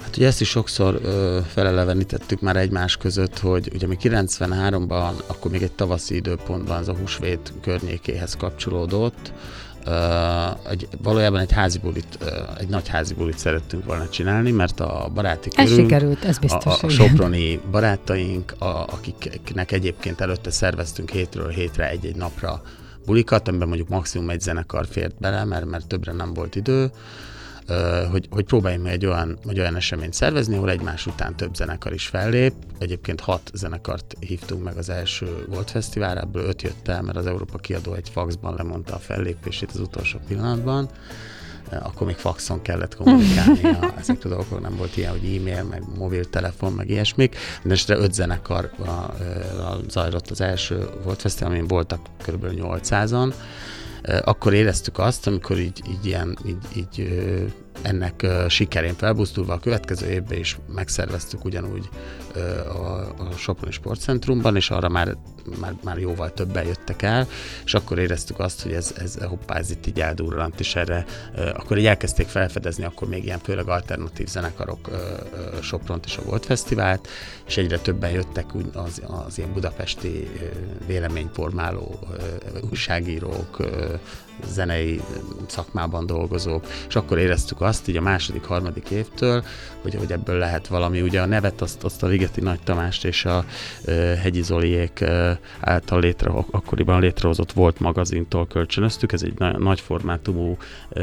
Hát 0.00 0.16
ugye 0.16 0.26
ezt 0.26 0.40
is 0.40 0.48
sokszor 0.48 1.00
ö, 1.02 1.38
felelevenítettük 1.46 2.40
már 2.40 2.56
egymás 2.56 2.96
között, 2.96 3.38
hogy 3.38 3.70
ugye 3.74 3.86
mi 3.86 3.96
93-ban, 4.02 5.12
akkor 5.26 5.50
még 5.50 5.62
egy 5.62 5.72
tavaszi 5.72 6.14
időpontban 6.14 6.76
az 6.76 6.88
a 6.88 6.94
húsvét 6.94 7.52
környékéhez 7.62 8.36
kapcsolódott, 8.36 9.32
Uh, 9.86 10.70
egy, 10.70 10.88
valójában 11.02 11.40
egy 11.40 11.52
házi 11.52 11.78
bulit, 11.78 12.18
uh, 12.20 12.28
egy 12.58 12.68
nagy 12.68 12.88
házi 12.88 13.14
bulit 13.14 13.38
szerettünk 13.38 13.84
volna 13.84 14.08
csinálni, 14.08 14.50
mert 14.50 14.80
a 14.80 15.10
baráti 15.14 15.48
körünk, 15.48 15.70
ez 15.70 15.76
sikerült, 15.76 16.24
ez 16.24 16.38
biztos. 16.38 16.82
A, 16.82 16.86
a, 16.86 16.88
soproni 16.88 17.60
barátaink, 17.70 18.54
a, 18.58 18.64
akiknek 18.64 19.72
egyébként 19.72 20.20
előtte 20.20 20.50
szerveztünk 20.50 21.10
hétről 21.10 21.48
hétre 21.48 21.88
egy-egy 21.88 22.16
napra 22.16 22.62
bulikat, 23.06 23.48
amiben 23.48 23.68
mondjuk 23.68 23.88
maximum 23.88 24.30
egy 24.30 24.40
zenekar 24.40 24.86
fért 24.90 25.14
bele, 25.20 25.44
mert, 25.44 25.64
mert 25.64 25.86
többre 25.86 26.12
nem 26.12 26.34
volt 26.34 26.56
idő, 26.56 26.90
hogy, 28.10 28.26
hogy 28.30 28.44
próbáljunk 28.44 28.84
meg 28.84 28.92
egy 28.92 29.06
olyan, 29.06 29.38
egy 29.48 29.58
olyan 29.58 29.76
eseményt 29.76 30.14
szervezni, 30.14 30.56
ahol 30.56 30.70
egymás 30.70 31.06
után 31.06 31.36
több 31.36 31.54
zenekar 31.54 31.92
is 31.92 32.06
fellép. 32.06 32.52
Egyébként 32.78 33.20
hat 33.20 33.50
zenekart 33.54 34.14
hívtunk 34.20 34.64
meg 34.64 34.76
az 34.76 34.88
első 34.88 35.44
Volt 35.48 35.70
Fesztivál, 35.70 36.18
ebből 36.18 36.44
öt 36.44 36.62
jött 36.62 36.88
el, 36.88 37.02
mert 37.02 37.16
az 37.16 37.26
Európa 37.26 37.58
kiadó 37.58 37.94
egy 37.94 38.08
faxban 38.08 38.54
lemondta 38.54 38.94
a 38.94 38.98
fellépését 38.98 39.70
az 39.70 39.80
utolsó 39.80 40.18
pillanatban 40.28 40.88
akkor 41.78 42.06
még 42.06 42.16
faxon 42.16 42.62
kellett 42.62 42.96
kommunikálni 42.96 43.64
a, 43.64 43.92
ezekről 44.00 44.32
a 44.32 44.34
dolgokról, 44.34 44.60
nem 44.60 44.76
volt 44.76 44.96
ilyen, 44.96 45.10
hogy 45.10 45.36
e-mail, 45.36 45.62
meg 45.62 45.82
mobiltelefon, 45.98 46.72
meg 46.72 46.90
ilyesmik. 46.90 47.36
Mindenesetre 47.56 47.96
öt 47.96 48.14
zenekar 48.14 48.70
a, 48.78 48.90
a, 48.90 49.80
zajlott 49.88 50.30
az 50.30 50.40
első 50.40 50.88
volt 51.04 51.20
fesztivál, 51.20 51.50
amin 51.50 51.66
voltak 51.66 52.00
kb. 52.26 52.46
800-an. 52.50 53.34
Akkor 54.24 54.54
éreztük 54.54 54.98
azt, 54.98 55.26
amikor 55.26 55.58
így, 55.58 55.82
így 55.88 56.06
ilyen, 56.06 56.38
így, 56.46 56.76
így 56.76 57.18
ennek 57.82 58.26
sikerén 58.48 58.94
felbuzdulva 58.94 59.52
a 59.52 59.58
következő 59.58 60.10
évben 60.10 60.38
is 60.38 60.58
megszerveztük 60.74 61.44
ugyanúgy 61.44 61.88
a, 62.68 62.78
a 63.22 63.30
Soproni 63.36 63.72
Sportcentrumban, 63.72 64.56
és 64.56 64.70
arra 64.70 64.88
már, 64.88 65.16
már, 65.60 65.74
már 65.84 65.98
jóval 65.98 66.32
többen 66.32 66.66
jöttek 66.66 67.02
el, 67.02 67.28
és 67.64 67.74
akkor 67.74 67.98
éreztük 67.98 68.38
azt, 68.38 68.62
hogy 68.62 68.72
ez, 68.72 68.94
ez 68.96 69.16
hoppá, 69.22 69.56
ez 69.56 69.70
itt 69.70 69.86
így 69.86 70.00
eldurrant, 70.00 70.60
és 70.60 70.76
erre 70.76 71.04
akkor 71.54 71.78
így 71.78 71.86
elkezdték 71.86 72.26
felfedezni, 72.26 72.84
akkor 72.84 73.08
még 73.08 73.24
ilyen 73.24 73.38
főleg 73.38 73.68
alternatív 73.68 74.26
zenekarok 74.26 74.88
Sopront 75.62 76.04
és 76.04 76.16
a 76.16 76.22
Volt 76.22 76.46
Fesztivált, 76.46 77.08
és 77.46 77.56
egyre 77.56 77.78
többen 77.78 78.10
jöttek 78.10 78.46
az, 78.72 79.02
az 79.26 79.38
ilyen 79.38 79.52
budapesti 79.52 80.28
véleményformáló 80.86 81.98
újságírók, 82.70 83.56
zenei 84.46 85.00
szakmában 85.46 86.06
dolgozók, 86.06 86.66
és 86.88 86.96
akkor 86.96 87.18
éreztük 87.18 87.60
azt 87.60 87.88
így 87.88 87.96
a 87.96 88.00
második, 88.00 88.44
harmadik 88.44 88.90
évtől, 88.90 89.44
hogy, 89.82 89.94
hogy 89.94 90.12
ebből 90.12 90.38
lehet 90.38 90.66
valami. 90.66 91.00
Ugye 91.00 91.20
a 91.20 91.26
nevet 91.26 91.60
azt, 91.60 91.84
azt 91.84 92.02
a 92.02 92.06
Ligeti 92.06 92.40
Nagy 92.40 92.60
Tamást 92.64 93.04
és 93.04 93.24
a 93.24 93.44
e, 93.84 93.92
Hegyi 93.92 94.42
Zoliék 94.42 95.00
e, 95.00 95.38
által 95.60 96.00
létre, 96.00 96.30
akkoriban 96.50 97.00
létrehozott 97.00 97.52
Volt 97.52 97.80
magazintól 97.80 98.46
kölcsönöztük, 98.46 99.12
ez 99.12 99.22
egy 99.22 99.38
na, 99.38 99.58
nagy 99.58 99.80
formátumú 99.80 100.56
e, 100.90 101.00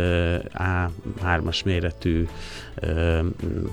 A3-as 1.23 1.65
méretű 1.65 2.27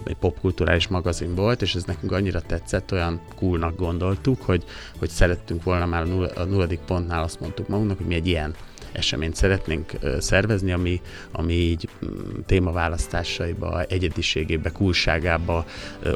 egy 0.05 0.17
popkulturális 0.21 0.89
magazin 0.89 1.35
volt, 1.35 1.63
és 1.63 1.75
ez 1.75 1.85
nekünk 1.85 2.13
annyira 2.13 2.41
tetszett, 2.41 2.93
olyan 2.93 3.21
coolnak 3.37 3.77
gondoltuk, 3.77 4.43
hogy, 4.43 4.65
hogy 4.99 5.09
szerettünk 5.09 5.63
volna 5.63 5.87
már 5.87 6.03
a 6.35 6.45
nulladik 6.45 6.81
pontnál 6.81 7.23
azt 7.23 7.41
mondtuk 7.41 7.69
magunknak, 7.69 7.97
hogy 7.97 8.07
mi 8.07 8.15
egy 8.15 8.27
ilyen 8.27 8.55
eseményt 8.95 9.35
szeretnénk 9.35 9.93
szervezni, 10.19 10.73
ami, 10.73 11.01
ami 11.33 11.53
így 11.53 11.89
mm, 12.05 12.09
témaválasztásaiba, 12.47 13.83
egyediségébe, 13.83 14.71
kulságába 14.71 15.65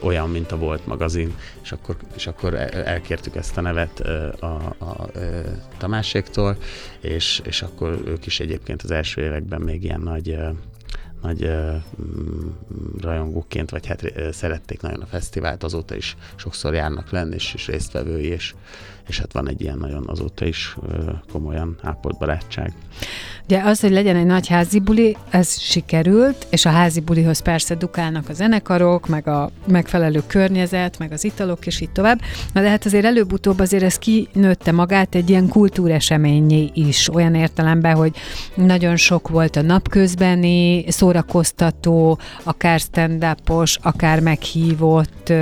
olyan, 0.00 0.30
mint 0.30 0.52
a 0.52 0.56
Volt 0.56 0.86
magazin, 0.86 1.34
és 1.62 1.72
akkor, 1.72 1.96
és 2.16 2.26
akkor 2.26 2.54
elkértük 2.84 3.36
ezt 3.36 3.56
a 3.56 3.60
nevet 3.60 4.00
a, 4.00 4.74
a, 4.78 4.84
a 4.84 5.10
Tamáséktól, 5.78 6.56
és, 7.00 7.40
és 7.44 7.62
akkor 7.62 8.02
ők 8.06 8.26
is 8.26 8.40
egyébként 8.40 8.82
az 8.82 8.90
első 8.90 9.22
években 9.22 9.60
még 9.60 9.84
ilyen 9.84 10.00
nagy 10.00 10.38
nagy 11.22 11.44
uh, 11.44 11.74
rajongóként, 13.00 13.70
vagy 13.70 13.86
hát 13.86 14.02
uh, 14.02 14.30
szerették 14.30 14.80
nagyon 14.80 15.00
a 15.00 15.06
fesztivált, 15.06 15.62
azóta 15.62 15.94
is 15.96 16.16
sokszor 16.36 16.74
járnak 16.74 17.10
lenni, 17.10 17.34
és, 17.34 17.54
és 17.54 17.66
résztvevői, 17.66 18.26
és, 18.26 18.54
és 19.08 19.18
hát 19.18 19.32
van 19.32 19.48
egy 19.48 19.60
ilyen 19.60 19.78
nagyon 19.78 20.04
azóta 20.06 20.44
is 20.44 20.76
komolyan 21.32 21.76
ápolt 21.82 22.18
barátság. 22.18 22.72
Ugye 23.44 23.60
az, 23.62 23.80
hogy 23.80 23.90
legyen 23.90 24.16
egy 24.16 24.26
nagy 24.26 24.48
házi 24.48 24.80
buli, 24.80 25.16
ez 25.30 25.60
sikerült, 25.60 26.46
és 26.50 26.64
a 26.64 26.70
házi 26.70 27.00
bulihoz 27.00 27.40
persze 27.40 27.74
dukálnak 27.74 28.28
a 28.28 28.32
zenekarok, 28.32 29.06
meg 29.08 29.28
a 29.28 29.50
megfelelő 29.66 30.22
környezet, 30.26 30.98
meg 30.98 31.12
az 31.12 31.24
italok, 31.24 31.66
és 31.66 31.80
így 31.80 31.90
tovább. 31.90 32.20
Na 32.52 32.60
de 32.60 32.68
hát 32.68 32.86
azért 32.86 33.04
előbb-utóbb 33.04 33.58
azért 33.58 33.82
ez 33.82 33.98
kinőtte 33.98 34.72
magát 34.72 35.14
egy 35.14 35.30
ilyen 35.30 35.48
kultúreseményé 35.48 36.70
is, 36.74 37.08
olyan 37.14 37.34
értelemben, 37.34 37.94
hogy 37.94 38.16
nagyon 38.54 38.96
sok 38.96 39.28
volt 39.28 39.56
a 39.56 39.62
napközbeni, 39.62 40.84
szórakoztató, 40.90 42.18
akár 42.42 42.80
stand 42.80 43.26
akár 43.82 44.20
meghívott 44.20 45.32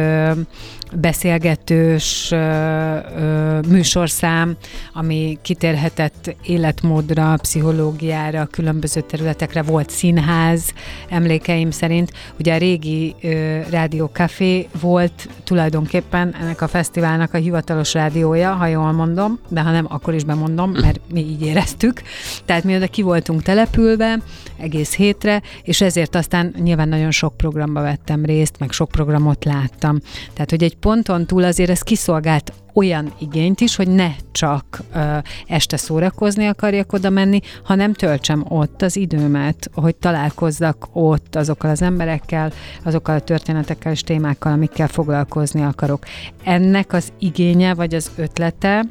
beszélgetős 0.95 2.31
ö, 2.31 2.37
ö, 2.37 3.61
műsorszám, 3.69 4.57
ami 4.93 5.39
kitérhetett 5.43 6.37
életmódra, 6.43 7.37
pszichológiára, 7.37 8.47
különböző 8.47 9.01
területekre. 9.01 9.63
Volt 9.63 9.91
színház, 9.91 10.73
emlékeim 11.09 11.71
szerint. 11.71 12.13
Ugye 12.39 12.55
a 12.55 12.59
régi 12.59 13.15
ö, 13.23 13.59
Rádió 13.71 14.11
Café 14.13 14.69
volt 14.81 15.29
tulajdonképpen 15.45 16.35
ennek 16.41 16.61
a 16.61 16.69
fesztiválnak 16.69 17.35
a 17.35 17.39
hivatalos 17.39 17.95
rádiója, 17.95 18.53
ha 18.53 18.67
jól 18.67 18.93
mondom, 18.93 19.39
de 19.49 19.61
ha 19.61 19.71
nem, 19.71 19.87
akkor 19.89 20.15
is 20.15 20.25
bemondom, 20.25 20.71
mert 20.71 21.01
mi 21.13 21.21
így 21.21 21.43
éreztük. 21.43 22.03
Tehát 22.45 22.65
mi 22.65 22.77
oda 22.77 22.87
ki 22.87 23.03
voltunk 23.03 23.43
települve 23.43 24.19
egész 24.57 24.95
hétre, 24.95 25.43
és 25.63 25.81
ezért 25.81 26.15
aztán 26.15 26.55
nyilván 26.63 26.89
nagyon 26.89 27.11
sok 27.11 27.37
programba 27.37 27.81
vettem 27.81 28.25
részt, 28.25 28.59
meg 28.59 28.73
sok 28.73 28.89
programot 28.89 29.45
láttam. 29.45 29.99
Tehát, 30.33 30.51
hogy 30.51 30.63
egy 30.63 30.76
ponton 30.81 31.27
túl 31.27 31.45
azért 31.45 31.71
ez 31.71 31.81
kiszolgált 31.81 32.53
olyan 32.75 33.13
igényt 33.19 33.61
is, 33.61 33.77
hogy 33.77 33.89
ne 33.89 34.11
csak 34.33 34.81
ö, 34.95 35.17
este 35.47 35.77
szórakozni 35.77 36.47
akarjak 36.47 36.93
oda 36.93 37.11
menni, 37.11 37.41
hanem 37.65 37.93
töltsem 37.93 38.45
ott 38.49 38.83
az 38.83 38.97
időmet, 38.97 39.71
hogy 39.75 39.97
találkozzak 39.97 40.89
ott 40.93 41.37
azokkal 41.37 41.71
az 41.71 41.83
emberekkel, 41.83 42.53
azokkal 42.85 43.15
a 43.15 43.21
történetekkel 43.21 43.93
és 43.93 44.01
témákkal, 44.01 44.53
amikkel 44.53 44.89
foglalkozni 44.89 45.63
akarok. 45.63 46.05
Ennek 46.45 46.93
az 46.93 47.13
igénye 47.19 47.75
vagy 47.75 47.95
az 47.95 48.11
ötlete 48.17 48.85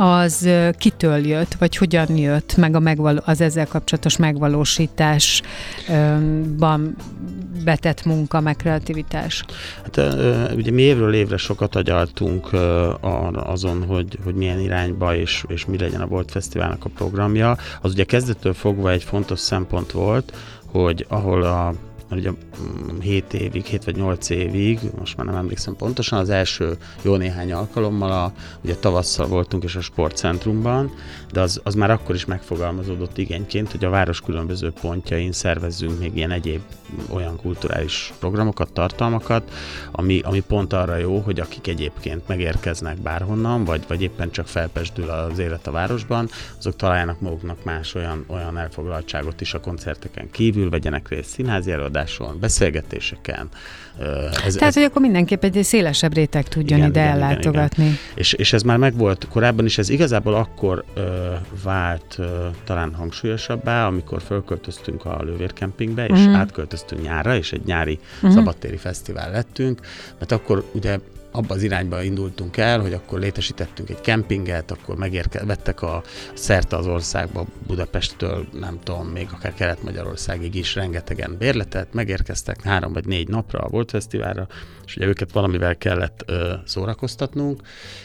az 0.00 0.48
kitől 0.78 1.26
jött, 1.26 1.54
vagy 1.54 1.76
hogyan 1.76 2.16
jött 2.16 2.56
meg 2.56 2.74
a 2.74 2.78
megvaló, 2.78 3.20
az 3.24 3.40
ezzel 3.40 3.66
kapcsolatos 3.66 4.16
megvalósításban 4.16 6.96
betett 7.64 8.04
munka, 8.04 8.40
meg 8.40 8.56
kreativitás? 8.56 9.44
Hát 9.82 10.00
ugye 10.54 10.70
mi 10.70 10.82
évről 10.82 11.14
évre 11.14 11.36
sokat 11.36 11.76
agyaltunk 11.76 12.48
azon, 13.32 13.84
hogy, 13.84 14.18
hogy 14.24 14.34
milyen 14.34 14.60
irányba 14.60 15.16
és, 15.16 15.44
és 15.48 15.66
mi 15.66 15.78
legyen 15.78 16.00
a 16.00 16.06
Volt 16.06 16.30
Fesztiválnak 16.30 16.84
a 16.84 16.90
programja. 16.94 17.56
Az 17.80 17.92
ugye 17.92 18.04
kezdettől 18.04 18.54
fogva 18.54 18.90
egy 18.90 19.04
fontos 19.04 19.38
szempont 19.38 19.90
volt, 19.90 20.32
hogy 20.66 21.06
ahol 21.08 21.42
a 21.42 21.74
mert 22.10 22.22
ugye 22.22 22.30
7 23.00 23.24
mm, 23.24 23.38
évig, 23.38 23.64
7 23.64 23.84
vagy 23.84 23.96
8 23.96 24.30
évig, 24.30 24.78
most 24.98 25.16
már 25.16 25.26
nem 25.26 25.34
emlékszem 25.34 25.76
pontosan, 25.76 26.18
az 26.18 26.30
első 26.30 26.76
jó 27.02 27.16
néhány 27.16 27.52
alkalommal, 27.52 28.12
a, 28.12 28.32
ugye 28.64 28.74
tavasszal 28.74 29.26
voltunk 29.26 29.64
és 29.64 29.76
a 29.76 29.80
sportcentrumban, 29.80 30.90
de 31.32 31.40
az, 31.40 31.60
az 31.64 31.74
már 31.74 31.90
akkor 31.90 32.14
is 32.14 32.24
megfogalmazódott 32.24 33.18
igényként, 33.18 33.70
hogy 33.70 33.84
a 33.84 33.90
város 33.90 34.20
különböző 34.20 34.72
pontjain 34.80 35.32
szervezzünk 35.32 35.98
még 35.98 36.16
ilyen 36.16 36.30
egyéb 36.30 36.60
olyan 37.08 37.36
kulturális 37.36 38.12
programokat, 38.18 38.72
tartalmakat, 38.72 39.50
ami, 39.90 40.20
ami 40.24 40.40
pont 40.40 40.72
arra 40.72 40.96
jó, 40.96 41.18
hogy 41.18 41.40
akik 41.40 41.66
egyébként 41.66 42.28
megérkeznek 42.28 43.00
bárhonnan, 43.00 43.64
vagy, 43.64 43.84
vagy 43.88 44.02
éppen 44.02 44.30
csak 44.30 44.46
felpesdül 44.46 45.10
az 45.10 45.38
élet 45.38 45.66
a 45.66 45.70
városban, 45.70 46.28
azok 46.58 46.76
találjanak 46.76 47.20
maguknak 47.20 47.64
más 47.64 47.94
olyan, 47.94 48.24
olyan 48.26 48.58
elfoglaltságot 48.58 49.40
is 49.40 49.54
a 49.54 49.60
koncerteken 49.60 50.30
kívül, 50.30 50.70
vegyenek 50.70 51.08
részt 51.08 51.30
színházi 51.30 51.70
előadáson, 51.70 52.38
beszélgetéseken. 52.40 53.48
Ez, 53.98 54.54
Tehát, 54.54 54.62
ez, 54.62 54.74
hogy 54.74 54.82
akkor 54.82 55.02
mindenképp 55.02 55.44
egy 55.44 55.64
szélesebb 55.64 56.14
réteg 56.14 56.48
tudjon 56.48 56.78
igen, 56.78 56.90
ide 56.90 57.00
igen, 57.00 57.12
ellátogatni. 57.12 57.84
Igen, 57.84 57.96
igen. 57.96 58.14
És, 58.14 58.32
és 58.32 58.52
ez 58.52 58.62
már 58.62 58.76
megvolt 58.76 59.26
korábban 59.28 59.64
is, 59.64 59.78
ez 59.78 59.88
igazából 59.88 60.34
akkor 60.34 60.84
ö, 60.94 61.32
vált 61.62 62.14
ö, 62.18 62.46
talán 62.64 62.94
hangsúlyosabbá, 62.94 63.86
amikor 63.86 64.22
fölköltöztünk 64.22 65.04
a 65.04 65.22
Lővérkempingbe, 65.22 66.06
és 66.06 66.18
mm. 66.18 66.34
átköltöztünk 66.34 66.79
nyárra, 67.02 67.36
és 67.36 67.52
egy 67.52 67.64
nyári 67.64 67.98
mm. 68.26 68.30
szabadtéri 68.30 68.76
fesztivál 68.76 69.30
lettünk, 69.30 69.80
mert 70.18 70.32
akkor 70.32 70.64
ugye 70.72 70.98
abba 71.30 71.54
az 71.54 71.62
irányba 71.62 72.02
indultunk 72.02 72.56
el, 72.56 72.80
hogy 72.80 72.92
akkor 72.92 73.18
létesítettünk 73.18 73.90
egy 73.90 74.00
kempinget, 74.00 74.70
akkor 74.70 74.96
megérke, 74.96 75.44
vettek 75.44 75.82
a 75.82 76.02
szerte 76.34 76.76
az 76.76 76.86
országba, 76.86 77.46
Budapesttől, 77.66 78.46
nem 78.52 78.78
tudom, 78.82 79.06
még 79.06 79.28
akár 79.32 79.54
Kelet-Magyarországig 79.54 80.54
is 80.54 80.74
rengetegen 80.74 81.36
bérletet, 81.38 81.92
megérkeztek 81.92 82.62
három 82.62 82.92
vagy 82.92 83.06
négy 83.06 83.28
napra 83.28 83.58
a 83.58 83.68
Volt 83.68 83.90
Fesztiválra, 83.90 84.46
és 84.86 84.96
ugye 84.96 85.06
őket 85.06 85.32
valamivel 85.32 85.76
kellett 85.76 86.22
ö, 86.26 86.54
szórakoztatnunk, 86.64 87.62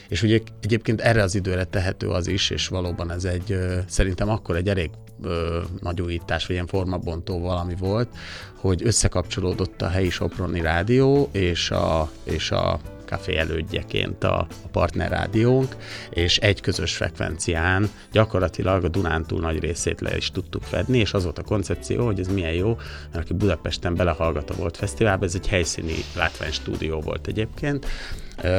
és 0.08 0.22
ugye 0.22 0.40
egyébként 0.62 1.00
erre 1.00 1.22
az 1.22 1.34
időre 1.34 1.64
tehető 1.64 2.08
az 2.08 2.26
is, 2.26 2.50
és 2.50 2.68
valóban 2.68 3.10
ez 3.10 3.24
egy, 3.24 3.52
ö, 3.52 3.78
szerintem 3.86 4.28
akkor 4.28 4.56
egy 4.56 4.68
elég 4.68 4.90
ö, 5.22 5.60
nagy 5.80 6.00
újítás, 6.00 6.46
vagy 6.46 6.54
ilyen 6.54 6.66
formabontó 6.66 7.40
valami 7.40 7.74
volt, 7.78 8.08
hogy 8.56 8.82
összekapcsolódott 8.84 9.82
a 9.82 9.88
helyi 9.88 10.10
Soproni 10.10 10.60
rádió 10.60 11.28
és 11.32 11.70
a, 11.70 12.10
és 12.24 12.50
a 12.50 12.80
Café 13.06 13.36
elődjeként 13.36 14.24
a, 14.24 14.38
a 14.38 14.68
partner 14.72 15.10
rádiónk, 15.10 15.76
és 16.10 16.38
egy 16.38 16.60
közös 16.60 16.96
frekvencián 16.96 17.90
gyakorlatilag 18.12 18.84
a 18.84 18.88
Dunántúl 18.88 19.40
nagy 19.40 19.58
részét 19.58 20.00
le 20.00 20.16
is 20.16 20.30
tudtuk 20.30 20.62
fedni, 20.62 20.98
és 20.98 21.12
az 21.12 21.24
volt 21.24 21.38
a 21.38 21.42
koncepció, 21.42 22.04
hogy 22.04 22.20
ez 22.20 22.28
milyen 22.28 22.52
jó, 22.52 22.76
mert 23.12 23.24
aki 23.24 23.34
Budapesten 23.34 23.94
belehallgat 23.94 24.50
a 24.50 24.54
Volt 24.54 24.76
Fesztiválba, 24.76 25.24
ez 25.24 25.34
egy 25.34 25.48
helyszíni 25.48 25.94
látványstúdió 26.16 27.00
volt 27.00 27.26
egyébként, 27.26 27.86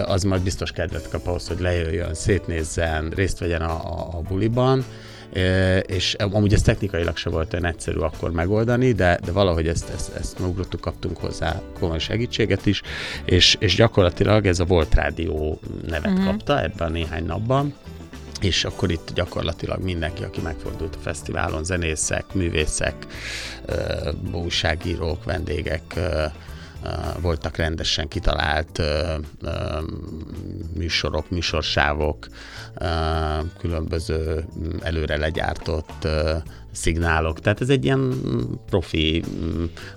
az 0.06 0.24
majd 0.24 0.42
biztos 0.42 0.72
kedvet 0.72 1.10
kap 1.10 1.28
ahhoz, 1.28 1.48
hogy 1.48 1.60
lejöjjön, 1.60 2.14
szétnézzen, 2.14 3.10
részt 3.10 3.40
vegyen 3.40 3.62
a, 3.62 3.72
a, 3.72 4.18
a 4.18 4.22
buliban, 4.22 4.86
és 5.86 6.14
amúgy 6.14 6.54
ez 6.54 6.62
technikailag 6.62 7.18
se 7.18 7.30
volt 7.30 7.54
olyan 7.54 7.66
egyszerű 7.66 7.98
akkor 7.98 8.32
megoldani, 8.32 8.92
de, 8.92 9.20
de 9.26 9.32
valahogy 9.32 9.68
ezt, 9.68 9.90
ezt, 9.90 10.16
ezt 10.16 10.40
megugrottuk, 10.40 10.82
kaptunk 10.82 11.18
hozzá 11.18 11.62
komoly 11.80 12.00
segítséget 12.00 12.66
is, 12.66 12.82
és, 13.26 13.56
és 13.60 13.76
gyakorlatilag 13.76 14.46
ez 14.46 14.60
a 14.60 14.66
Volt 14.66 14.96
Rádió 14.96 15.60
nevet 15.88 16.12
uh-huh. 16.12 16.26
kapta 16.26 16.62
ebben 16.62 16.88
a 16.88 16.92
néhány 16.92 17.26
napban, 17.26 17.74
és 18.42 18.66
akkor 18.66 18.92
itt 18.92 19.12
gyakorlatilag 19.14 19.84
mindenki, 19.84 20.24
aki 20.24 20.42
megfordult 20.42 20.96
a 20.96 21.02
fesztiválon, 21.02 21.64
zenészek, 21.64 22.34
művészek, 22.34 22.96
újságírók, 24.32 25.24
vendégek, 25.24 26.00
voltak 27.22 27.56
rendesen 27.56 28.08
kitalált 28.08 28.82
műsorok, 30.76 31.30
műsorsávok, 31.30 32.28
különböző 33.58 34.46
előre 34.82 35.18
legyártott 35.18 36.08
szignálok. 36.72 37.40
Tehát 37.40 37.62
ez 37.62 37.70
egy 37.70 37.86
ilyen 37.86 38.14
profi 38.66 39.24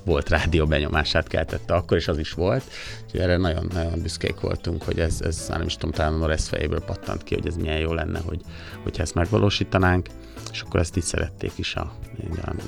volt 0.05 0.29
rádió 0.29 0.67
benyomását 0.67 1.27
keltette 1.27 1.75
akkor, 1.75 1.97
és 1.97 2.09
az 2.09 2.19
is 2.19 2.33
volt. 2.33 2.63
Úgyhogy 3.05 3.21
erre 3.21 3.37
nagyon-nagyon 3.37 4.03
büszkék 4.03 4.41
voltunk, 4.41 4.83
hogy 4.83 4.99
ez, 4.99 5.21
ez 5.21 5.47
nem 5.49 5.63
is 5.63 5.75
tudom, 5.75 5.91
talán 5.91 6.23
a 6.23 6.37
fejéből 6.37 6.81
pattant 6.81 7.23
ki, 7.23 7.35
hogy 7.35 7.47
ez 7.47 7.57
milyen 7.57 7.79
jó 7.79 7.93
lenne, 7.93 8.19
hogy, 8.19 8.41
hogyha 8.83 9.03
ezt 9.03 9.15
megvalósítanánk 9.15 10.07
és 10.53 10.61
akkor 10.61 10.81
ezt 10.81 10.97
így 10.97 11.03
szerették 11.03 11.53
is 11.57 11.75
a, 11.75 11.93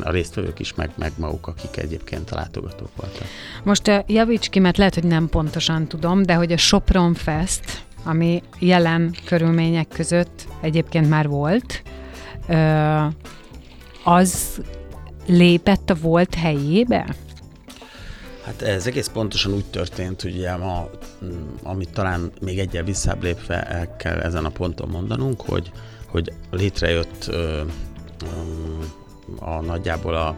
a 0.00 0.10
résztvevők 0.10 0.58
is, 0.58 0.74
meg, 0.74 0.90
meg 0.96 1.12
maguk, 1.16 1.46
akik 1.46 1.76
egyébként 1.76 2.30
a 2.30 2.34
látogatók 2.34 2.96
voltak. 2.96 3.26
Most 3.64 4.04
javíts 4.06 4.48
ki, 4.48 4.58
mert 4.58 4.76
lehet, 4.76 4.94
hogy 4.94 5.04
nem 5.04 5.28
pontosan 5.28 5.86
tudom, 5.86 6.22
de 6.22 6.34
hogy 6.34 6.52
a 6.52 6.56
Sopron 6.56 7.14
Fest, 7.14 7.84
ami 8.04 8.42
jelen 8.58 9.14
körülmények 9.24 9.88
között 9.88 10.46
egyébként 10.60 11.08
már 11.08 11.28
volt, 11.28 11.82
az 14.04 14.60
lépett 15.26 15.90
a 15.90 15.94
volt 15.94 16.34
helyébe? 16.34 17.14
Hát 18.44 18.62
ez 18.62 18.86
egész 18.86 19.08
pontosan 19.08 19.52
úgy 19.52 19.64
történt, 19.64 20.22
hogy 20.22 20.36
ugye 20.36 20.56
ma, 20.56 20.88
amit 21.62 21.92
talán 21.92 22.32
még 22.40 22.58
egyel 22.58 22.84
visszább 22.84 23.22
lépve 23.22 23.62
el 23.62 23.96
kell 23.96 24.18
ezen 24.20 24.44
a 24.44 24.48
ponton 24.48 24.88
mondanunk, 24.88 25.40
hogy 25.40 25.72
hogy 26.12 26.32
létrejött 26.50 27.26
ö, 27.28 27.60
ö, 28.22 28.26
a 29.38 29.60
nagyjából 29.60 30.14
a, 30.14 30.36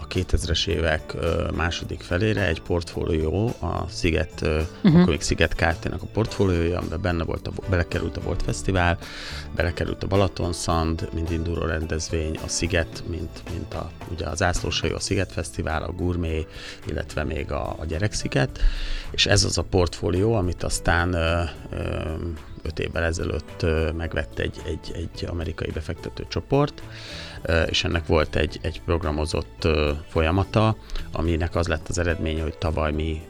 a 0.00 0.06
2000-es 0.06 0.66
évek 0.66 1.14
ö, 1.14 1.48
második 1.54 2.00
felére 2.00 2.46
egy 2.46 2.62
portfólió, 2.62 3.54
a 3.60 3.88
Sziget, 3.88 4.40
uh-huh. 4.42 5.00
akkor 5.00 5.08
még 5.08 5.20
Sziget 5.20 5.54
kft 5.54 5.84
a 5.84 6.06
portfóliója, 6.12 6.78
amiben 6.78 7.00
benne 7.00 7.24
volt 7.24 7.46
a, 7.46 7.52
belekerült 7.70 8.16
a 8.16 8.20
Volt 8.20 8.42
Fesztivál, 8.42 8.98
belekerült 9.54 10.02
a 10.02 10.06
Balaton 10.06 10.52
Szand, 10.52 11.08
mint 11.14 11.30
induló 11.30 11.64
rendezvény, 11.64 12.38
a 12.44 12.48
Sziget, 12.48 13.02
mint, 13.08 13.42
mint 13.52 13.74
a, 13.74 13.90
ugye 14.12 14.26
az 14.26 14.42
Ászlósajó, 14.42 14.94
a 14.94 15.00
Sziget 15.00 15.32
Fesztivál, 15.32 15.82
a 15.82 15.92
Gourmet, 15.92 16.46
illetve 16.86 17.24
még 17.24 17.52
a, 17.52 17.76
a 17.78 17.84
Gyereksziget, 17.84 18.58
és 19.10 19.26
ez 19.26 19.44
az 19.44 19.58
a 19.58 19.62
portfólió, 19.62 20.34
amit 20.34 20.62
aztán 20.62 21.12
ö, 21.12 21.42
ö, 21.70 22.14
öt 22.64 22.78
évvel 22.78 23.02
ezelőtt 23.02 23.66
megvett 23.96 24.38
egy, 24.38 24.60
egy, 24.64 24.92
egy 24.94 25.26
amerikai 25.28 25.70
befektető 25.70 26.24
csoport, 26.28 26.82
és 27.66 27.84
ennek 27.84 28.06
volt 28.06 28.36
egy, 28.36 28.58
egy 28.62 28.80
programozott 28.84 29.68
folyamata, 30.08 30.76
aminek 31.12 31.56
az 31.56 31.66
lett 31.66 31.88
az 31.88 31.98
eredménye, 31.98 32.42
hogy 32.42 32.58
tavaly 32.58 32.92
mi 32.92 33.22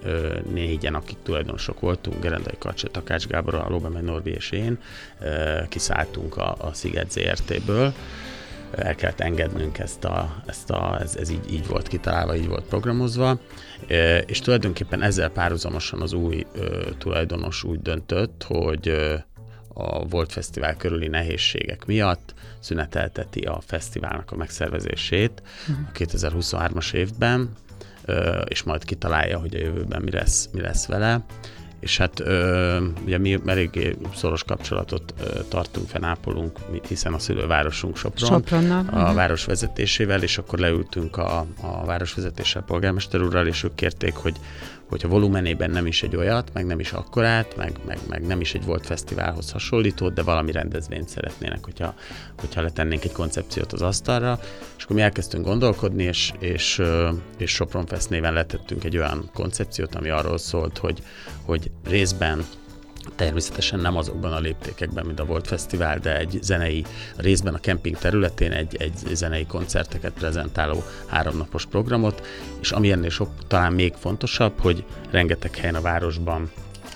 négyen, 0.53 0.95
akik 0.95 1.17
tulajdonosok 1.23 1.81
voltunk, 1.81 2.21
Gerendai 2.21 2.57
Karcsa, 2.59 2.89
Takács 2.89 3.27
Gábor, 3.27 3.55
a 3.55 3.67
Lóbemegy 3.69 4.03
Norbi 4.03 4.31
és 4.31 4.51
én, 4.51 4.79
kiszálltunk 5.69 6.37
a, 6.37 6.57
a 6.59 6.73
Sziget 6.73 7.11
ZRT-ből, 7.11 7.95
el 8.77 8.95
kellett 8.95 9.21
engednünk 9.21 9.79
ezt 9.79 10.05
a, 10.05 10.43
ezt 10.47 10.71
a 10.71 10.99
ez, 11.01 11.17
ez 11.17 11.31
így, 11.31 11.53
így 11.53 11.67
volt 11.67 11.89
kitalálva, 11.89 12.37
így 12.37 12.49
volt 12.49 12.65
programozva, 12.65 13.39
és 14.27 14.39
tulajdonképpen 14.39 15.03
ezzel 15.03 15.29
párhuzamosan 15.29 16.01
az 16.01 16.13
új 16.13 16.47
tulajdonos 16.99 17.65
úgy 17.65 17.83
döntött, 17.83 18.45
hogy 18.47 18.89
a 19.75 20.07
Volt 20.07 20.33
Fesztivál 20.33 20.77
körüli 20.77 21.09
nehézségek 21.09 21.87
miatt 21.87 22.35
szünetelteti 22.61 23.41
a 23.41 23.61
fesztiválnak 23.67 24.31
a 24.31 24.37
megszervezését 24.37 25.43
a 25.69 25.93
2023-as 25.99 26.95
évben, 26.95 27.51
és 28.45 28.63
majd 28.63 28.85
kitalálja, 28.85 29.39
hogy 29.39 29.55
a 29.55 29.59
jövőben 29.59 30.03
mi 30.03 30.11
lesz, 30.11 30.49
mi 30.53 30.61
lesz 30.61 30.87
vele 30.87 31.25
és 31.85 31.97
hát 31.97 32.21
ö, 32.21 32.77
ugye 33.05 33.19
mi 33.19 33.41
eléggé 33.47 33.97
szoros 34.15 34.45
kapcsolatot 34.45 35.15
ö, 35.21 35.41
tartunk, 35.49 35.89
fennápolunk, 35.89 36.59
hiszen 36.89 37.13
a 37.13 37.19
szülővárosunk 37.19 37.97
Sopron, 37.97 38.29
Sopronnal. 38.29 38.85
a 38.91 38.97
uh-huh. 38.97 39.15
város 39.15 39.45
vezetésével, 39.45 40.23
és 40.23 40.39
akkor 40.39 40.59
leültünk 40.59 41.17
a, 41.17 41.47
a 41.61 41.85
városvezetéssel, 41.85 42.63
polgármester 42.63 43.23
úrral, 43.23 43.47
és 43.47 43.63
ők 43.63 43.75
kérték, 43.75 44.15
hogy 44.15 44.37
hogyha 44.89 45.09
volumenében 45.09 45.71
nem 45.71 45.87
is 45.87 46.03
egy 46.03 46.17
olyat, 46.17 46.51
meg 46.53 46.67
nem 46.67 46.81
is 46.81 46.93
akkorát, 46.93 47.57
meg, 47.57 47.73
meg, 47.87 47.99
meg 48.09 48.27
nem 48.27 48.41
is 48.41 48.55
egy 48.55 48.65
volt 48.65 48.87
fesztiválhoz 48.87 49.51
hasonlító, 49.51 50.09
de 50.09 50.23
valami 50.23 50.53
rendezvényt 50.53 51.09
szeretnének, 51.09 51.65
hogyha, 51.65 51.95
hogyha 52.39 52.63
letennénk 52.63 53.05
egy 53.05 53.13
koncepciót 53.13 53.73
az 53.73 53.83
asztalra. 53.83 54.39
És 54.77 54.85
akkor 54.85 54.97
mi 54.97 55.03
elkezdtünk 55.03 55.45
gondolkodni, 55.45 56.03
és, 56.03 56.33
és, 56.39 56.83
és 57.39 57.51
Sopron 57.51 57.87
Fest 57.87 58.11
néven 58.11 58.33
letettünk 58.33 58.85
egy 58.85 58.97
olyan 58.97 59.31
koncepciót, 59.35 59.95
ami 59.95 60.09
arról 60.09 60.39
szólt, 60.39 60.79
hogy, 60.79 61.03
hogy 61.45 61.71
részben 61.85 62.45
Természetesen 63.17 63.81
nem 63.81 63.97
azokban 63.97 64.33
a 64.33 64.39
léptékekben, 64.39 65.07
mint 65.07 65.21
a 65.21 65.25
Volt 65.25 65.47
Fesztivál, 65.47 65.99
de 65.99 66.19
egy 66.19 66.39
zenei, 66.43 66.85
részben 67.17 67.55
a 67.55 67.59
kemping 67.59 67.97
területén 67.97 68.53
egy, 68.53 68.77
egy 68.79 68.95
zenei 69.13 69.47
koncerteket 69.47 70.13
prezentáló 70.13 70.83
háromnapos 71.07 71.67
programot, 71.67 72.27
és 72.61 72.71
ami 72.71 72.91
ennél 72.91 73.11
sok, 73.11 73.31
talán 73.47 73.73
még 73.73 73.95
fontosabb, 73.95 74.61
hogy 74.61 74.85
rengeteg 75.11 75.57
helyen 75.57 75.75
a 75.75 75.81
városban 75.81 76.51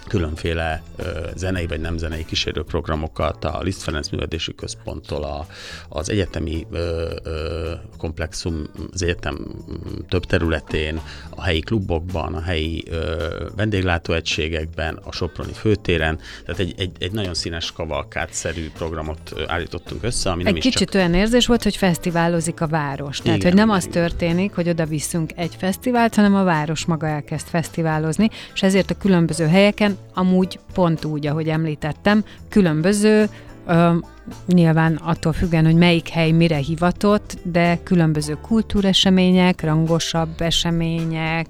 különféle 0.09 0.83
ö, 0.97 1.05
zenei 1.37 1.67
vagy 1.67 1.81
nem 1.81 1.97
zenei 1.99 2.25
kísérőprogramokat 2.25 3.45
a 3.45 3.61
Liszt 3.63 3.83
Ferenc 3.83 4.09
Művelési 4.09 4.55
Központtól 4.55 5.25
a, 5.25 5.47
az 5.89 6.11
egyetemi 6.11 6.67
ö, 6.71 7.17
ö, 7.23 7.73
komplexum, 7.99 8.69
az 8.93 9.03
egyetem 9.03 9.47
több 10.09 10.25
területén, 10.25 11.01
a 11.31 11.43
helyi 11.43 11.61
klubokban, 11.61 12.35
a 12.35 12.41
helyi 12.41 12.85
ö, 12.91 13.27
vendéglátóegységekben, 13.57 14.99
a 15.05 15.13
Soproni 15.13 15.53
főtéren, 15.53 16.19
tehát 16.45 16.61
egy, 16.61 16.75
egy, 16.77 16.91
egy 16.99 17.13
nagyon 17.13 17.35
színes 17.35 17.73
kavalkát-szerű 17.73 18.71
programot 18.71 19.35
állítottunk 19.47 20.03
össze, 20.03 20.31
ami 20.31 20.41
egy 20.41 20.47
nem 20.47 20.57
is 20.57 20.63
kicsit 20.63 20.91
csak... 20.91 21.01
olyan 21.01 21.15
érzés 21.15 21.47
volt, 21.47 21.63
hogy 21.63 21.77
fesztiválozik 21.77 22.61
a 22.61 22.67
város. 22.67 23.19
Tehát, 23.19 23.39
igen, 23.39 23.49
hogy 23.49 23.59
nem 23.59 23.69
igen. 23.69 23.81
az 23.81 23.89
történik, 23.91 24.55
hogy 24.55 24.69
oda 24.69 24.87
viszünk 24.87 25.31
egy 25.35 25.55
fesztivált, 25.59 26.15
hanem 26.15 26.35
a 26.35 26.45
város 26.45 26.85
maga 26.85 27.07
elkezd 27.07 27.47
fesztiválozni, 27.47 28.29
és 28.55 28.63
ezért 28.63 28.91
a 28.91 28.99
különböző 28.99 29.47
helyeken 29.47 29.98
amúgy 30.15 30.59
pont 30.75 31.05
úgy, 31.05 31.27
ahogy 31.27 31.49
említettem, 31.49 32.25
különböző 32.49 33.29
Ö, 33.71 33.97
nyilván 34.47 34.95
attól 34.95 35.33
függően, 35.33 35.65
hogy 35.65 35.75
melyik 35.75 36.09
hely 36.09 36.31
mire 36.31 36.57
hivatott, 36.57 37.37
de 37.43 37.79
különböző 37.83 38.39
kultúresemények, 38.43 39.63
rangosabb 39.63 40.41
események, 40.41 41.47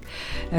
ö, 0.51 0.57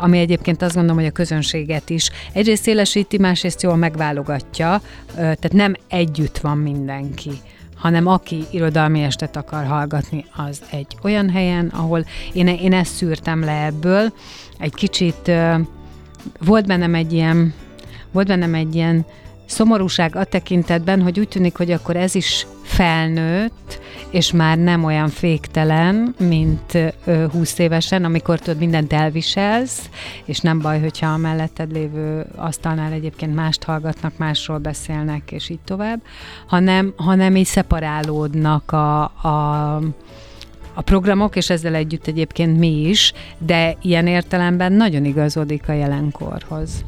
ami 0.00 0.18
egyébként 0.18 0.62
azt 0.62 0.74
gondolom, 0.74 0.98
hogy 0.98 1.06
a 1.06 1.12
közönséget 1.12 1.90
is 1.90 2.10
egyrészt 2.32 2.62
szélesíti, 2.62 3.18
másrészt 3.18 3.62
jól 3.62 3.76
megválogatja, 3.76 4.80
ö, 5.08 5.14
tehát 5.14 5.52
nem 5.52 5.74
együtt 5.88 6.38
van 6.38 6.58
mindenki 6.58 7.30
hanem 7.76 8.06
aki 8.06 8.44
irodalmi 8.50 9.02
estet 9.02 9.36
akar 9.36 9.64
hallgatni, 9.64 10.24
az 10.36 10.62
egy 10.70 10.96
olyan 11.02 11.30
helyen, 11.30 11.66
ahol 11.66 12.04
én, 12.32 12.46
én 12.46 12.72
ezt 12.72 12.94
szűrtem 12.94 13.44
le 13.44 13.64
ebből, 13.64 14.12
egy 14.58 14.74
kicsit 14.74 15.30
volt 16.38 16.66
bennem 16.66 16.94
egy 16.94 17.12
ilyen 17.12 17.54
volt 18.12 18.26
bennem 18.26 18.54
egy 18.54 18.74
ilyen 18.74 19.04
szomorúság 19.46 20.16
a 20.16 20.24
tekintetben, 20.24 21.02
hogy 21.02 21.18
úgy 21.18 21.28
tűnik, 21.28 21.56
hogy 21.56 21.70
akkor 21.70 21.96
ez 21.96 22.14
is 22.14 22.46
felnőtt, 22.62 23.80
és 24.10 24.32
már 24.32 24.58
nem 24.58 24.84
olyan 24.84 25.08
féktelen, 25.08 26.14
mint 26.18 26.74
ö, 27.04 27.26
20 27.32 27.58
évesen, 27.58 28.04
amikor 28.04 28.38
tudod, 28.38 28.58
mindent 28.58 28.92
elviselsz, 28.92 29.88
és 30.24 30.38
nem 30.38 30.58
baj, 30.58 30.80
hogyha 30.80 31.06
a 31.06 31.16
melletted 31.16 31.72
lévő 31.72 32.26
asztalnál 32.36 32.92
egyébként 32.92 33.34
mást 33.34 33.62
hallgatnak, 33.62 34.16
másról 34.16 34.58
beszélnek, 34.58 35.32
és 35.32 35.48
így 35.48 35.60
tovább, 35.64 36.00
hanem, 36.46 36.92
hanem 36.96 37.36
így 37.36 37.46
szeparálódnak 37.46 38.72
a, 38.72 39.02
a 39.02 39.80
a 40.74 40.82
programok, 40.82 41.36
és 41.36 41.50
ezzel 41.50 41.74
együtt 41.74 42.06
egyébként 42.06 42.58
mi 42.58 42.88
is, 42.88 43.12
de 43.38 43.76
ilyen 43.82 44.06
értelemben 44.06 44.72
nagyon 44.72 45.04
igazodik 45.04 45.68
a 45.68 45.72
jelenkorhoz. 45.72 46.84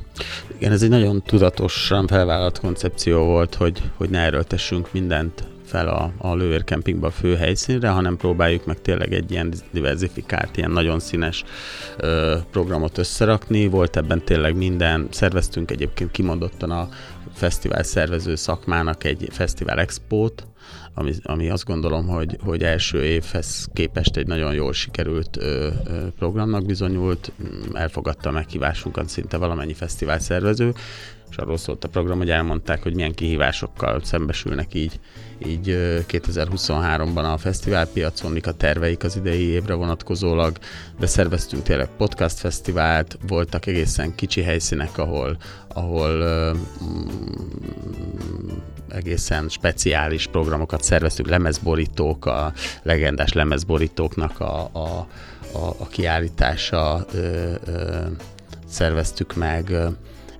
Igen, 0.57 0.73
ez 0.73 0.83
egy 0.83 0.89
nagyon 0.89 1.23
tudatosan 1.23 2.07
felvállalt 2.07 2.59
koncepció 2.61 3.25
volt, 3.25 3.55
hogy, 3.55 3.83
hogy 3.97 4.11
ne 4.11 4.19
erőltessünk 4.19 4.93
mindent 4.93 5.45
fel 5.65 5.89
a, 5.89 6.13
a 6.19 6.35
lővérkempingbe 6.35 7.07
a 7.07 7.11
fő 7.11 7.37
helyszínre, 7.37 7.89
hanem 7.89 8.17
próbáljuk 8.17 8.67
meg 8.67 8.81
tényleg 8.81 9.13
egy 9.13 9.31
ilyen 9.31 9.55
diversifikált, 9.71 10.57
ilyen 10.57 10.71
nagyon 10.71 11.01
színes 11.01 11.45
ö, 11.97 12.37
programot 12.51 12.99
összerakni. 12.99 13.67
Volt 13.67 13.97
ebben 13.97 14.25
tényleg 14.25 14.57
minden, 14.57 15.09
szerveztünk 15.11 15.71
egyébként 15.71 16.11
kimondottan 16.11 16.71
a 16.71 16.89
fesztivál 17.35 17.83
szervező 17.83 18.35
szakmának 18.35 19.05
egy 19.05 19.29
fesztivál 19.31 19.79
expót, 19.79 20.47
ami, 20.95 21.13
ami 21.23 21.49
azt 21.49 21.65
gondolom, 21.65 22.07
hogy, 22.07 22.39
hogy 22.41 22.63
első 22.63 23.05
évhez 23.05 23.69
képest 23.73 24.17
egy 24.17 24.27
nagyon 24.27 24.55
jól 24.55 24.73
sikerült 24.73 25.37
ö, 25.37 25.69
programnak 26.19 26.67
bizonyult, 26.67 27.33
elfogadta 27.73 28.29
a 28.29 28.33
meghívásunkat 28.33 29.09
szinte 29.09 29.37
valamennyi 29.37 29.75
fesztivál 29.75 30.19
szervező, 30.19 30.73
és 31.35 31.41
arról 31.41 31.57
szólt 31.57 31.85
a 31.85 31.89
program, 31.89 32.19
hogy 32.19 32.31
elmondták, 32.31 32.83
hogy 32.83 32.95
milyen 32.95 33.15
kihívásokkal 33.15 34.01
szembesülnek 34.03 34.75
így, 34.75 35.01
így 35.47 35.67
2023-ban 36.09 37.33
a 37.33 37.37
fesztiválpiacon, 37.37 38.33
mik 38.33 38.47
a 38.47 38.53
terveik 38.53 39.05
az 39.05 39.17
idei 39.17 39.43
évre 39.43 39.75
vonatkozólag, 39.75 40.59
de 40.99 41.07
szerveztünk 41.07 41.63
tényleg 41.63 41.89
podcast 41.97 42.39
fesztivált, 42.39 43.19
voltak 43.27 43.67
egészen 43.67 44.15
kicsi 44.15 44.43
helyszínek, 44.43 44.99
ahol, 44.99 45.37
ahol 45.69 46.13
mm, 46.85 47.09
egészen 48.89 49.49
speciális 49.49 50.27
programokat 50.27 50.83
szerveztünk, 50.83 51.29
lemezborítók, 51.29 52.27
a 52.27 52.53
legendás 52.83 53.33
lemezborítóknak 53.33 54.41
a, 54.41 54.71
a, 54.73 55.07
a, 55.53 55.75
a 55.79 55.87
kiállítása 55.87 57.07
ö, 57.13 57.55
ö, 57.65 58.01
szerveztük 58.69 59.35
meg, 59.35 59.77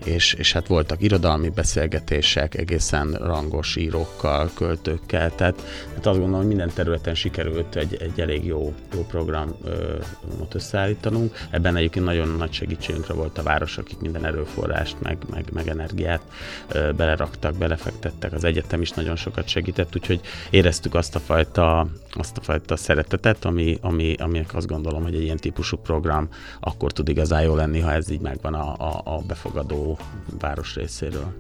és, 0.05 0.33
és 0.33 0.53
hát 0.53 0.67
voltak 0.67 1.03
irodalmi 1.03 1.49
beszélgetések 1.49 2.55
egészen 2.55 3.13
rangos 3.13 3.77
írókkal, 3.77 4.51
költőkkel, 4.55 5.35
tehát 5.35 5.63
hát 5.95 6.07
azt 6.07 6.19
gondolom, 6.19 6.35
hogy 6.35 6.47
minden 6.47 6.71
területen 6.75 7.15
sikerült 7.15 7.77
egy, 7.77 7.97
egy 8.01 8.21
elég 8.21 8.45
jó, 8.45 8.75
jó 8.95 9.01
programot 9.01 10.55
összeállítanunk. 10.55 11.35
Ebben 11.51 11.77
egyébként 11.77 12.05
nagyon 12.05 12.29
nagy 12.29 12.53
segítségünkre 12.53 13.15
volt 13.15 13.39
a 13.39 13.43
város, 13.43 13.79
akik 13.79 13.99
minden 13.99 14.25
erőforrást, 14.25 14.97
meg, 15.03 15.19
meg, 15.31 15.45
meg 15.53 15.69
energiát 15.69 16.23
ö, 16.69 16.93
beleraktak, 16.93 17.55
belefektettek. 17.55 18.33
Az 18.33 18.45
egyetem 18.45 18.81
is 18.81 18.91
nagyon 18.91 19.17
sokat 19.17 19.49
segített, 19.49 19.97
úgyhogy 19.97 20.21
éreztük 20.51 20.95
azt 20.95 21.15
a 21.15 21.19
fajta, 21.19 21.89
azt 22.17 22.37
a 22.37 22.41
fajta 22.41 22.77
szeretetet, 22.77 23.45
ami, 23.45 23.79
ami, 23.81 24.15
aminek 24.19 24.55
azt 24.55 24.67
gondolom, 24.67 25.03
hogy 25.03 25.15
egy 25.15 25.23
ilyen 25.23 25.37
típusú 25.37 25.77
program 25.77 26.29
akkor 26.61 26.93
tud 26.93 27.09
igazán 27.09 27.43
jó 27.43 27.55
lenni, 27.55 27.81
ha 27.81 27.93
ez 27.93 28.11
így 28.11 28.21
megvan 28.21 28.55
a, 28.55 28.75
a, 28.79 29.01
a 29.05 29.19
befogadó 29.27 29.99
város 30.39 30.75
részéről. 30.75 31.35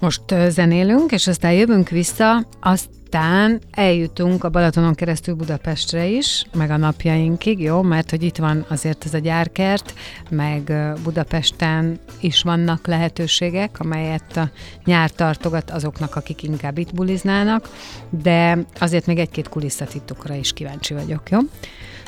Most 0.00 0.22
zenélünk, 0.48 1.12
és 1.12 1.26
aztán 1.26 1.52
jövünk 1.52 1.88
vissza, 1.88 2.46
aztán 2.60 3.60
eljutunk 3.70 4.44
a 4.44 4.48
Balatonon 4.48 4.94
keresztül 4.94 5.34
Budapestre 5.34 6.06
is, 6.06 6.46
meg 6.54 6.70
a 6.70 6.76
napjainkig, 6.76 7.60
jó? 7.60 7.82
Mert 7.82 8.10
hogy 8.10 8.22
itt 8.22 8.36
van 8.36 8.64
azért 8.68 9.04
ez 9.04 9.14
a 9.14 9.18
gyárkert, 9.18 9.94
meg 10.30 10.72
Budapesten 11.02 11.98
is 12.20 12.42
vannak 12.42 12.86
lehetőségek, 12.86 13.80
amelyet 13.80 14.36
a 14.36 14.50
nyár 14.84 15.10
tartogat 15.10 15.70
azoknak, 15.70 16.16
akik 16.16 16.42
inkább 16.42 16.78
itt 16.78 16.94
buliznának, 16.94 17.70
de 18.10 18.58
azért 18.78 19.06
még 19.06 19.18
egy-két 19.18 19.48
kulisszatitokra 19.48 20.34
is 20.34 20.52
kíváncsi 20.52 20.94
vagyok, 20.94 21.30
jó? 21.30 21.38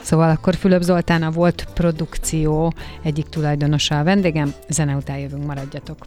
Szóval 0.03 0.31
akkor 0.31 0.55
Fülöp 0.55 0.83
Zoltán 0.83 1.23
a 1.23 1.31
Volt 1.31 1.67
Produkció 1.75 2.73
egyik 3.03 3.29
tulajdonosa 3.29 3.99
a 3.99 4.05
vendégem, 4.05 4.55
zene 4.69 4.95
után 4.95 5.19
jövünk, 5.19 5.47
maradjatok. 5.47 6.07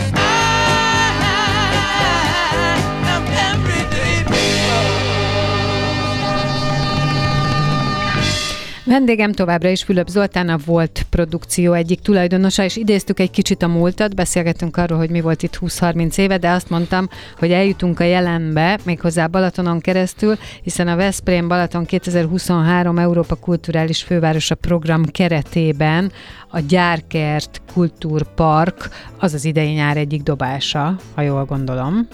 Vendégem 8.83 9.31
továbbra 9.31 9.69
is 9.69 9.83
Fülöp 9.83 10.07
Zoltán, 10.07 10.49
a 10.49 10.57
Volt 10.65 11.05
produkció 11.09 11.73
egyik 11.73 11.99
tulajdonosa, 11.99 12.63
és 12.63 12.75
idéztük 12.75 13.19
egy 13.19 13.31
kicsit 13.31 13.61
a 13.61 13.67
múltat, 13.67 14.15
beszélgettünk 14.15 14.77
arról, 14.77 14.97
hogy 14.97 15.09
mi 15.09 15.21
volt 15.21 15.43
itt 15.43 15.59
20-30 15.61 16.17
éve, 16.17 16.37
de 16.37 16.49
azt 16.49 16.69
mondtam, 16.69 17.09
hogy 17.37 17.51
eljutunk 17.51 17.99
a 17.99 18.03
jelenbe, 18.03 18.79
méghozzá 18.83 19.27
Balatonon 19.27 19.79
keresztül, 19.79 20.35
hiszen 20.63 20.87
a 20.87 20.95
Veszprém 20.95 21.47
Balaton 21.47 21.85
2023 21.85 22.97
Európa 22.97 23.35
Kulturális 23.35 24.03
Fővárosa 24.03 24.55
program 24.55 25.05
keretében 25.05 26.11
a 26.51 26.59
Gyárkert 26.59 27.61
Kultúrpark 27.73 28.89
az 29.19 29.33
az 29.33 29.45
idei 29.45 29.71
nyár 29.71 29.97
egyik 29.97 30.23
dobása, 30.23 30.99
ha 31.15 31.21
jól 31.21 31.45
gondolom. 31.45 32.07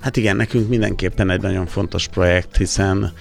Hát 0.00 0.16
igen, 0.16 0.36
nekünk 0.36 0.68
mindenképpen 0.68 1.30
egy 1.30 1.40
nagyon 1.40 1.66
fontos 1.66 2.08
projekt, 2.08 2.56
hiszen 2.56 3.12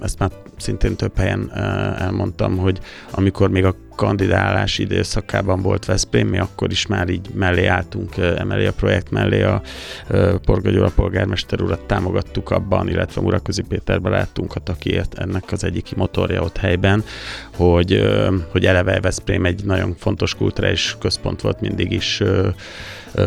ezt 0.00 0.18
már 0.18 0.30
szintén 0.56 0.96
több 0.96 1.16
helyen 1.16 1.52
elmondtam, 1.98 2.56
hogy 2.56 2.80
amikor 3.10 3.50
még 3.50 3.64
a 3.64 3.74
kandidálás 4.00 4.78
időszakában 4.78 5.62
volt 5.62 5.84
Veszprém, 5.84 6.28
mi 6.28 6.38
akkor 6.38 6.70
is 6.70 6.86
már 6.86 7.08
így 7.08 7.28
mellé 7.34 7.66
álltunk, 7.66 8.16
emelé 8.16 8.66
a 8.66 8.72
projekt 8.72 9.10
mellé 9.10 9.42
a 9.42 9.62
Porga 10.44 10.70
Gyula 10.70 10.90
polgármester 10.94 11.60
urat 11.60 11.80
támogattuk 11.80 12.50
abban, 12.50 12.88
illetve 12.88 13.20
Muraközi 13.20 13.62
Péter 13.62 14.00
barátunkat, 14.00 14.68
aki 14.68 15.00
ennek 15.14 15.44
az 15.52 15.64
egyik 15.64 15.96
motorja 15.96 16.42
ott 16.42 16.56
helyben, 16.56 17.04
hogy, 17.56 18.02
hogy 18.48 18.66
eleve 18.66 19.00
Veszprém 19.00 19.44
egy 19.44 19.64
nagyon 19.64 19.94
fontos 19.98 20.34
kulturális 20.34 20.96
központ 21.00 21.40
volt 21.40 21.60
mindig 21.60 21.92
is 21.92 22.22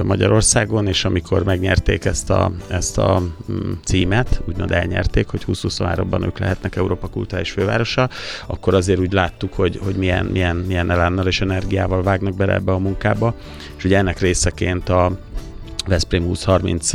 Magyarországon, 0.03 0.87
és 0.87 1.05
amikor 1.05 1.43
megnyerték 1.43 2.05
ezt 2.05 2.29
a, 2.29 2.51
ezt 2.67 2.97
a 2.97 3.21
mm, 3.51 3.71
címet, 3.83 4.41
úgymond 4.47 4.71
elnyerték, 4.71 5.27
hogy 5.27 5.43
2023-ban 5.47 6.25
ők 6.25 6.39
lehetnek 6.39 6.75
Európa 6.75 7.07
kulturális 7.07 7.51
fővárosa, 7.51 8.09
akkor 8.47 8.73
azért 8.73 8.99
úgy 8.99 9.11
láttuk, 9.11 9.53
hogy, 9.53 9.79
hogy 9.83 9.95
milyen, 9.95 10.25
milyen, 10.25 10.55
milyen 10.55 10.91
elánnal 10.91 11.27
és 11.27 11.41
energiával 11.41 12.03
vágnak 12.03 12.35
bele 12.35 12.53
ebbe 12.53 12.71
a 12.71 12.77
munkába, 12.77 13.35
és 13.77 13.83
ugye 13.83 13.97
ennek 13.97 14.19
részeként 14.19 14.89
a 14.89 15.17
Veszprém 15.85 16.23
2030 16.23 16.91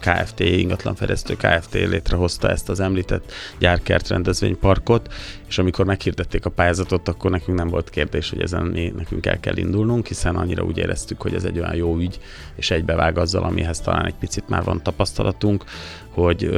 Kft. 0.00 0.40
ingatlanfejlesztő 0.40 1.36
Kft. 1.36 1.74
létrehozta 1.74 2.50
ezt 2.50 2.68
az 2.68 2.80
említett 2.80 3.32
gyárkert 3.58 4.08
rendezvényparkot, 4.08 5.12
és 5.50 5.58
amikor 5.58 5.84
meghirdették 5.84 6.44
a 6.44 6.50
pályázatot, 6.50 7.08
akkor 7.08 7.30
nekünk 7.30 7.58
nem 7.58 7.68
volt 7.68 7.90
kérdés, 7.90 8.30
hogy 8.30 8.40
ezen 8.40 8.66
mi 8.66 8.92
nekünk 8.96 9.26
el 9.26 9.40
kell 9.40 9.56
indulnunk, 9.56 10.06
hiszen 10.06 10.36
annyira 10.36 10.62
úgy 10.62 10.78
éreztük, 10.78 11.20
hogy 11.20 11.34
ez 11.34 11.44
egy 11.44 11.58
olyan 11.58 11.74
jó 11.74 11.96
ügy, 11.96 12.20
és 12.54 12.70
egybevág 12.70 13.18
azzal, 13.18 13.42
amihez 13.42 13.80
talán 13.80 14.06
egy 14.06 14.14
picit 14.14 14.48
már 14.48 14.64
van 14.64 14.82
tapasztalatunk, 14.82 15.64
hogy, 16.10 16.50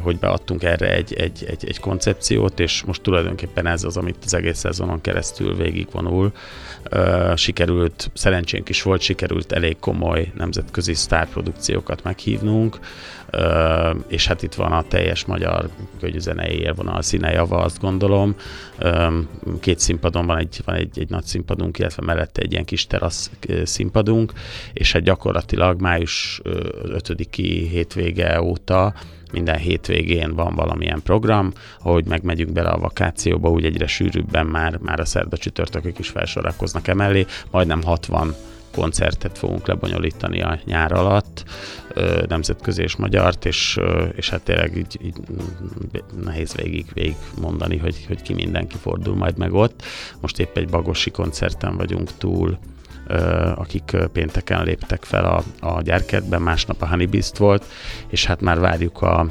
hogy 0.00 0.18
beadtunk 0.18 0.62
erre 0.62 0.92
egy, 0.92 1.12
egy, 1.12 1.44
egy, 1.48 1.64
egy 1.68 1.80
koncepciót, 1.80 2.60
és 2.60 2.82
most 2.82 3.02
tulajdonképpen 3.02 3.66
ez 3.66 3.84
az, 3.84 3.96
amit 3.96 4.16
az 4.24 4.34
egész 4.34 4.58
szezonon 4.58 5.00
keresztül 5.00 5.56
végigvonul. 5.56 6.32
Sikerült, 7.34 8.10
szerencsénk 8.14 8.68
is 8.68 8.82
volt, 8.82 9.00
sikerült 9.00 9.52
elég 9.52 9.78
komoly 9.78 10.32
nemzetközi 10.36 10.94
sztárprodukciókat 10.94 12.02
meghívnunk, 12.02 12.78
és 14.08 14.26
hát 14.26 14.42
itt 14.42 14.54
van 14.54 14.72
a 14.72 14.82
teljes 14.82 15.24
magyar 15.24 15.68
könyvzenei 16.00 16.58
élvonal 16.58 17.02
színe 17.02 17.30
java, 17.30 17.56
azt 17.56 17.80
gondolom. 17.80 18.34
Két 19.60 19.78
színpadon 19.78 20.26
van 20.26 20.38
egy, 20.38 20.60
van 20.64 20.74
egy, 20.74 20.98
egy 20.98 21.08
nagy 21.08 21.24
színpadunk, 21.24 21.78
illetve 21.78 22.02
mellette 22.06 22.42
egy 22.42 22.52
ilyen 22.52 22.64
kis 22.64 22.86
terasz 22.86 23.30
színpadunk, 23.64 24.32
és 24.72 24.92
hát 24.92 25.02
gyakorlatilag 25.02 25.80
május 25.80 26.40
5-i 26.44 27.66
hétvége 27.70 28.42
óta 28.42 28.94
minden 29.32 29.56
hétvégén 29.56 30.34
van 30.34 30.54
valamilyen 30.54 31.02
program, 31.02 31.52
ahogy 31.82 32.04
megmegyünk 32.04 32.52
bele 32.52 32.68
a 32.68 32.78
vakációba, 32.78 33.50
úgy 33.50 33.64
egyre 33.64 33.86
sűrűbben 33.86 34.46
már, 34.46 34.76
már 34.76 35.00
a 35.00 35.04
szerda 35.04 35.36
csütörtökök 35.36 35.98
is 35.98 36.08
felsorakoznak 36.08 36.88
emellé, 36.88 37.26
majdnem 37.50 37.82
60 37.82 38.34
koncertet 38.74 39.38
fogunk 39.38 39.66
lebonyolítani 39.66 40.42
a 40.42 40.58
nyár 40.64 40.92
alatt, 40.92 41.44
nemzetközi 42.28 42.82
és 42.82 42.96
magyart, 42.96 43.44
és, 43.44 43.78
és 44.14 44.30
hát 44.30 44.42
tényleg 44.42 44.76
így, 44.76 44.98
így 45.02 45.16
nehéz 46.24 46.54
végig, 46.54 46.86
végig 46.94 47.16
mondani, 47.40 47.76
hogy, 47.76 48.04
hogy 48.06 48.22
ki 48.22 48.34
mindenki 48.34 48.76
fordul 48.76 49.14
majd 49.14 49.38
meg 49.38 49.54
ott. 49.54 49.82
Most 50.20 50.38
épp 50.38 50.56
egy 50.56 50.68
bagosi 50.68 51.10
koncerten 51.10 51.76
vagyunk 51.76 52.10
túl, 52.18 52.58
akik 53.54 53.96
pénteken 54.12 54.64
léptek 54.64 55.04
fel 55.04 55.24
a, 55.24 55.42
a 55.66 55.82
gyárkertben, 55.82 56.42
másnap 56.42 56.82
a 56.82 56.88
Honey 56.88 57.06
Beast 57.06 57.36
volt, 57.36 57.64
és 58.08 58.26
hát 58.26 58.40
már 58.40 58.58
várjuk 58.58 59.02
a, 59.02 59.26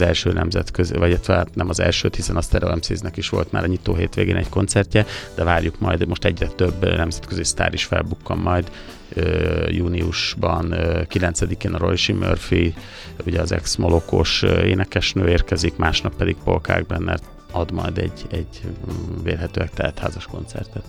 az 0.00 0.06
első 0.06 0.32
nemzetközi, 0.32 0.94
vagy 0.94 1.20
hát 1.26 1.54
nem 1.54 1.68
az 1.68 1.80
elsőt, 1.80 2.16
hiszen 2.16 2.36
a 2.36 2.40
Stereo 2.40 2.76
MCs-nek 2.76 3.16
is 3.16 3.28
volt 3.28 3.52
már 3.52 3.64
a 3.64 3.66
nyitó 3.66 3.94
hétvégén 3.94 4.36
egy 4.36 4.48
koncertje, 4.48 5.06
de 5.34 5.44
várjuk 5.44 5.80
majd, 5.80 6.06
most 6.06 6.24
egyre 6.24 6.46
több 6.46 6.96
nemzetközi 6.96 7.44
sztár 7.44 7.72
is 7.72 7.84
felbukkan 7.84 8.38
majd 8.38 8.70
júniusban 9.68 10.74
9-én 10.76 11.74
a 11.74 11.78
Royce 11.78 12.12
Murphy, 12.12 12.74
ugye 13.26 13.40
az 13.40 13.52
ex-molokos 13.52 14.42
énekesnő 14.42 15.28
érkezik, 15.28 15.76
másnap 15.76 16.16
pedig 16.16 16.36
Paul 16.44 16.60
Kalkbrenner 16.60 17.18
ad 17.50 17.70
majd 17.72 17.98
egy, 17.98 18.26
egy 18.30 18.60
mm, 18.64 19.22
vélhetőleg 19.22 19.70
teltházas 19.70 20.26
koncertet. 20.26 20.84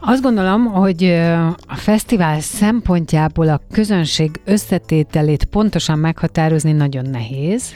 Azt 0.00 0.22
gondolom, 0.22 0.64
hogy 0.64 1.04
a 1.66 1.74
fesztivál 1.74 2.40
szempontjából 2.40 3.48
a 3.48 3.60
közönség 3.72 4.40
összetételét 4.44 5.44
pontosan 5.44 5.98
meghatározni 5.98 6.72
nagyon 6.72 7.04
nehéz, 7.10 7.74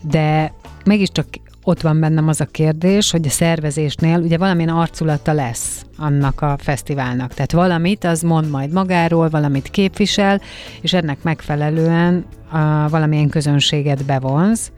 de 0.00 0.52
mégiscsak 0.84 1.26
ott 1.64 1.80
van 1.80 2.00
bennem 2.00 2.28
az 2.28 2.40
a 2.40 2.44
kérdés, 2.44 3.10
hogy 3.10 3.26
a 3.26 3.30
szervezésnél 3.30 4.18
ugye 4.18 4.38
valamilyen 4.38 4.74
arculata 4.74 5.32
lesz 5.32 5.86
annak 5.96 6.40
a 6.40 6.56
fesztiválnak. 6.58 7.34
Tehát 7.34 7.52
valamit 7.52 8.04
az 8.04 8.22
mond 8.22 8.50
majd 8.50 8.72
magáról, 8.72 9.28
valamit 9.28 9.70
képvisel, 9.70 10.40
és 10.80 10.92
ennek 10.92 11.22
megfelelően 11.22 12.24
a, 12.50 12.88
valamilyen 12.88 13.28
közönséget 13.28 14.04
bevonz. 14.04 14.72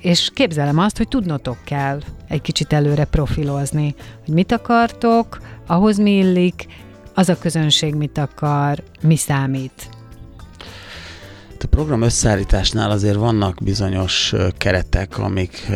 És 0.00 0.30
képzelem 0.34 0.78
azt, 0.78 0.96
hogy 0.96 1.08
tudnotok 1.08 1.56
kell 1.64 2.00
egy 2.28 2.40
kicsit 2.40 2.72
előre 2.72 3.04
profilozni, 3.04 3.94
hogy 4.24 4.34
mit 4.34 4.52
akartok, 4.52 5.38
ahhoz 5.66 5.98
mi 5.98 6.10
illik, 6.10 6.66
az 7.14 7.28
a 7.28 7.38
közönség 7.38 7.94
mit 7.94 8.18
akar, 8.18 8.82
mi 9.00 9.16
számít. 9.16 9.97
A 11.60 11.66
program 11.66 12.02
összeállításnál 12.02 12.90
azért 12.90 13.16
vannak 13.16 13.58
bizonyos 13.62 14.34
keretek, 14.56 15.18
amik, 15.18 15.66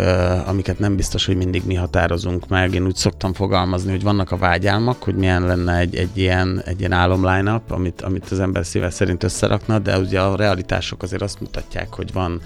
amiket 0.47 0.79
nem 0.79 0.97
biztos, 0.97 1.27
hogy 1.27 1.37
mindig 1.37 1.63
mi 1.67 1.75
határozunk 1.75 2.49
meg. 2.49 2.75
Én 2.75 2.87
úgy 2.87 2.97
szoktam 2.97 3.33
fogalmazni, 3.33 3.91
hogy 3.91 4.03
vannak 4.03 4.31
a 4.31 4.37
vágyálmak, 4.37 5.03
hogy 5.03 5.15
milyen 5.15 5.47
lenne 5.47 5.77
egy, 5.77 5.97
egy 5.97 6.19
ilyen, 6.19 6.63
egy 6.65 6.79
ilyen 6.79 6.93
álom 6.93 7.27
line 7.27 7.63
amit, 7.69 8.01
amit 8.01 8.31
az 8.31 8.41
ember 8.41 8.67
szíve 8.67 8.91
szerint 8.91 9.23
összerakna, 9.23 9.79
de 9.79 9.99
ugye 9.99 10.21
a 10.21 10.37
realitások 10.37 11.03
azért 11.03 11.23
azt 11.23 11.41
mutatják, 11.41 11.95
hogy 11.95 12.13
van 12.13 12.41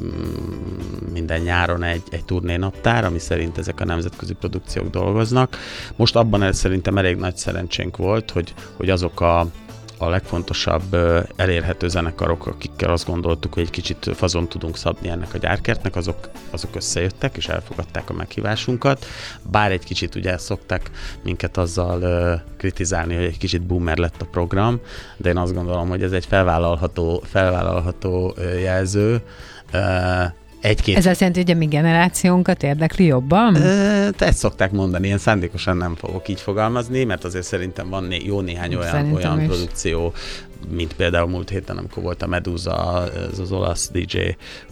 Mm, 0.00 1.12
minden 1.12 1.40
nyáron 1.40 1.82
egy, 1.82 2.02
egy 2.10 2.24
turnénaptár, 2.24 3.04
ami 3.04 3.18
szerint 3.18 3.58
ezek 3.58 3.80
a 3.80 3.84
nemzetközi 3.84 4.32
produkciók 4.32 4.90
dolgoznak. 4.90 5.56
Most 5.96 6.16
abban 6.16 6.42
el 6.42 6.52
szerintem 6.52 6.98
elég 6.98 7.16
nagy 7.16 7.36
szerencsénk 7.36 7.96
volt, 7.96 8.30
hogy, 8.30 8.54
hogy 8.76 8.90
azok 8.90 9.20
a 9.20 9.46
a 10.02 10.08
legfontosabb 10.08 10.96
elérhető 11.36 11.88
zenekarok, 11.88 12.46
akikkel 12.46 12.90
azt 12.90 13.06
gondoltuk, 13.06 13.54
hogy 13.54 13.62
egy 13.62 13.70
kicsit 13.70 14.10
fazon 14.14 14.48
tudunk 14.48 14.76
szabni 14.76 15.08
ennek 15.08 15.34
a 15.34 15.38
gyárkertnek, 15.38 15.96
azok, 15.96 16.30
azok 16.50 16.76
összejöttek 16.76 17.36
és 17.36 17.48
elfogadták 17.48 18.10
a 18.10 18.12
meghívásunkat. 18.12 19.04
Bár 19.50 19.70
egy 19.70 19.84
kicsit 19.84 20.14
ugye 20.14 20.38
szokták 20.38 20.90
minket 21.22 21.56
azzal 21.56 22.42
kritizálni, 22.56 23.14
hogy 23.14 23.24
egy 23.24 23.38
kicsit 23.38 23.62
boomer 23.62 23.96
lett 23.96 24.22
a 24.22 24.26
program, 24.30 24.80
de 25.16 25.28
én 25.28 25.36
azt 25.36 25.54
gondolom, 25.54 25.88
hogy 25.88 26.02
ez 26.02 26.12
egy 26.12 26.26
felvállalható, 26.26 27.22
felvállalható 27.26 28.34
jelző, 28.60 29.22
egy-két... 30.62 30.96
Ez 30.96 31.06
azt 31.06 31.20
jelenti, 31.20 31.40
hogy 31.40 31.50
a 31.50 31.54
mi 31.54 31.66
generációnkat 31.66 32.62
érdekli 32.62 33.04
jobban? 33.04 33.52
Te 34.16 34.26
ezt 34.26 34.38
szokták 34.38 34.70
mondani, 34.70 35.08
én 35.08 35.18
szándékosan 35.18 35.76
nem 35.76 35.94
fogok 35.94 36.28
így 36.28 36.40
fogalmazni, 36.40 37.04
mert 37.04 37.24
azért 37.24 37.44
szerintem 37.44 37.88
van 37.88 38.04
né- 38.04 38.24
jó 38.24 38.40
néhány 38.40 38.74
olyan, 38.74 39.12
olyan 39.12 39.46
produkció, 39.46 40.12
mint 40.70 40.94
például 40.94 41.28
múlt 41.28 41.48
héten, 41.48 41.76
amikor 41.76 42.02
volt 42.02 42.22
a 42.22 42.26
Medusa, 42.26 43.08
ez 43.32 43.38
az 43.38 43.52
olasz 43.52 43.90
DJ 43.90 44.18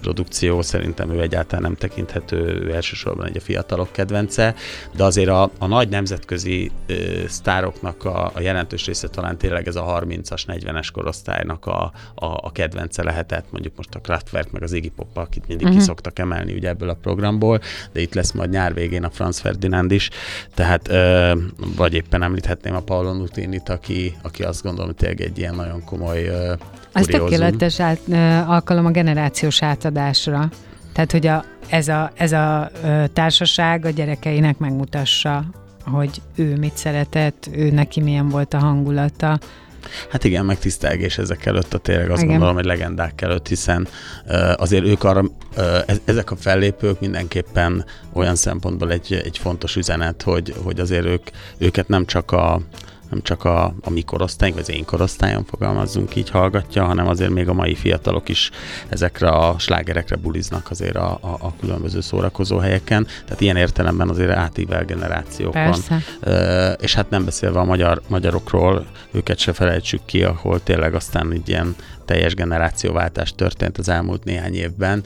produkció, 0.00 0.62
szerintem 0.62 1.10
ő 1.10 1.20
egyáltalán 1.20 1.62
nem 1.62 1.74
tekinthető, 1.74 2.36
ő 2.36 2.74
elsősorban 2.74 3.26
egy 3.26 3.36
a 3.36 3.40
fiatalok 3.40 3.92
kedvence, 3.92 4.54
de 4.96 5.04
azért 5.04 5.28
a, 5.28 5.50
a 5.58 5.66
nagy 5.66 5.88
nemzetközi 5.88 6.70
ö, 6.86 6.94
sztároknak 7.28 8.04
a, 8.04 8.30
a 8.34 8.40
jelentős 8.40 8.86
része 8.86 9.08
talán 9.08 9.38
tényleg 9.38 9.66
ez 9.68 9.76
a 9.76 10.02
30-as, 10.04 10.42
40-es 10.46 10.88
korosztálynak 10.92 11.66
a, 11.66 11.92
a, 12.14 12.26
a 12.26 12.52
kedvence 12.52 13.02
lehetett, 13.02 13.44
mondjuk 13.50 13.76
most 13.76 13.94
a 13.94 14.00
Kraftwerk 14.00 14.50
meg 14.50 14.62
az 14.62 14.72
Iggy 14.72 14.90
Pop, 14.90 15.16
akit 15.16 15.46
mindig 15.46 15.66
uh-huh. 15.66 15.80
kiszoktak 15.80 16.18
emelni 16.18 16.52
ugye 16.52 16.68
ebből 16.68 16.88
a 16.88 16.94
programból, 16.94 17.60
de 17.92 18.00
itt 18.00 18.14
lesz 18.14 18.32
majd 18.32 18.50
nyár 18.50 18.74
végén 18.74 19.04
a 19.04 19.10
Franz 19.10 19.38
Ferdinand 19.38 19.92
is, 19.92 20.10
tehát 20.54 20.88
ö, 20.88 21.32
vagy 21.76 21.94
éppen 21.94 22.22
említhetném 22.22 22.74
a 22.74 22.80
Paolo 22.80 23.12
Nutinit, 23.12 23.68
aki, 23.68 24.16
aki 24.22 24.42
azt 24.42 24.62
gondolom, 24.62 24.86
hogy 24.86 24.96
tényleg 24.96 25.20
egy 25.20 25.38
ilyen 25.38 25.54
nagyon 25.54 25.79
nagyon 25.80 25.84
komoly 25.84 26.28
uh, 26.28 26.58
Ez 26.92 27.06
tökéletes 27.06 27.80
át, 27.80 28.00
uh, 28.06 28.50
alkalom 28.50 28.86
a 28.86 28.90
generációs 28.90 29.62
átadásra. 29.62 30.48
Tehát, 30.92 31.12
hogy 31.12 31.26
a, 31.26 31.44
ez 31.68 31.88
a, 31.88 32.10
ez 32.14 32.32
a 32.32 32.70
uh, 32.82 33.04
társaság 33.12 33.84
a 33.84 33.90
gyerekeinek 33.90 34.58
megmutassa, 34.58 35.44
hogy 35.84 36.22
ő 36.36 36.56
mit 36.56 36.76
szeretett, 36.76 37.48
ő 37.52 37.70
neki 37.70 38.00
milyen 38.00 38.28
volt 38.28 38.54
a 38.54 38.58
hangulata. 38.58 39.38
Hát 40.10 40.24
igen, 40.24 40.44
meg 40.44 40.58
tisztelgés 40.58 41.18
ezek 41.18 41.46
előtt, 41.46 41.74
a 41.74 41.78
tényleg 41.78 42.10
azt 42.10 42.18
igen. 42.18 42.30
gondolom, 42.30 42.54
hogy 42.54 42.64
legendák 42.64 43.22
előtt, 43.22 43.48
hiszen 43.48 43.88
azért 44.56 44.84
ők 44.84 45.04
arra, 45.04 45.24
ezek 46.04 46.30
a 46.30 46.36
fellépők 46.36 47.00
mindenképpen 47.00 47.84
olyan 48.12 48.34
szempontból 48.34 48.92
egy, 48.92 49.22
egy 49.24 49.38
fontos 49.38 49.76
üzenet, 49.76 50.22
hogy, 50.22 50.54
hogy 50.62 50.80
azért 50.80 51.04
ők, 51.04 51.22
őket 51.58 51.88
nem 51.88 52.06
csak 52.06 52.32
a, 52.32 52.60
nem 53.10 53.22
csak 53.22 53.44
a, 53.44 53.74
a 53.82 53.90
mi 53.90 54.02
korosztályunk, 54.02 54.58
vagy 54.58 54.68
az 54.68 54.76
én 54.76 54.84
korosztályom 54.84 55.44
fogalmazzunk 55.44 56.16
így 56.16 56.30
hallgatja, 56.30 56.84
hanem 56.84 57.08
azért 57.08 57.30
még 57.30 57.48
a 57.48 57.52
mai 57.52 57.74
fiatalok 57.74 58.28
is 58.28 58.50
ezekre 58.88 59.28
a 59.28 59.58
slágerekre 59.58 60.16
buliznak 60.16 60.70
azért 60.70 60.96
a, 60.96 61.18
a, 61.20 61.36
a 61.40 61.52
különböző 61.60 62.00
szórakozó 62.00 62.58
helyeken. 62.58 63.06
Tehát 63.24 63.40
ilyen 63.40 63.56
értelemben 63.56 64.08
azért 64.08 64.30
átível 64.30 64.84
generációkon. 64.84 65.52
Persze. 65.52 66.02
E, 66.20 66.72
és 66.72 66.94
hát 66.94 67.10
nem 67.10 67.24
beszélve 67.24 67.58
a 67.58 67.64
magyar, 67.64 68.00
magyarokról, 68.08 68.86
őket 69.10 69.38
se 69.38 69.52
felejtsük 69.52 70.04
ki, 70.04 70.24
ahol 70.24 70.62
tényleg 70.62 70.94
aztán 70.94 71.32
így 71.32 71.48
ilyen 71.48 71.74
teljes 72.10 72.34
generációváltás 72.34 73.34
történt 73.34 73.78
az 73.78 73.88
elmúlt 73.88 74.24
néhány 74.24 74.54
évben, 74.54 75.04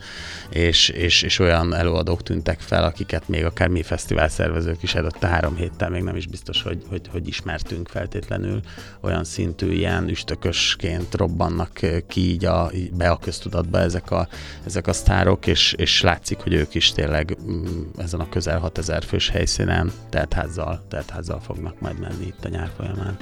és, 0.49 0.89
és, 0.89 1.23
és 1.23 1.39
olyan 1.39 1.75
előadók 1.75 2.23
tűntek 2.23 2.61
fel, 2.61 2.85
akiket 2.85 3.29
még 3.29 3.45
akár 3.45 3.69
mi 3.69 3.83
fesztivál 3.83 4.29
szervezők 4.29 4.83
is 4.83 4.95
a 4.95 5.27
három 5.27 5.57
héttel 5.57 5.91
még 5.91 6.03
nem 6.03 6.17
is 6.17 6.27
biztos, 6.27 6.63
hogy, 6.63 6.83
hogy, 6.89 7.09
hogy 7.11 7.29
ismertünk 7.29 7.89
feltétlenül. 7.89 8.61
Olyan 9.01 9.25
szintű 9.25 9.73
ilyen 9.73 10.09
üstökösként 10.09 11.15
robbannak 11.15 11.81
ki 12.09 12.31
így 12.31 12.45
a, 12.45 12.71
be 12.93 13.11
a 13.11 13.19
köztudatba 13.19 13.79
ezek 13.79 14.11
a, 14.11 14.29
ezek 14.67 14.87
a 14.87 14.93
sztárok, 14.93 15.47
és, 15.47 15.73
és 15.73 16.01
látszik, 16.01 16.39
hogy 16.39 16.53
ők 16.53 16.75
is 16.75 16.93
tényleg 16.93 17.37
mm, 17.51 17.83
ezen 17.97 18.21
a 18.21 18.29
közel 18.29 18.59
6000 18.59 19.05
fős 19.05 19.29
helyszínen 19.29 19.93
teltházzal, 20.11 20.85
teltházzal 20.89 21.41
fognak 21.41 21.81
majd 21.81 21.99
menni 21.99 22.27
itt 22.27 22.45
a 22.45 22.49
nyár 22.49 22.71
folyamán. 22.77 23.17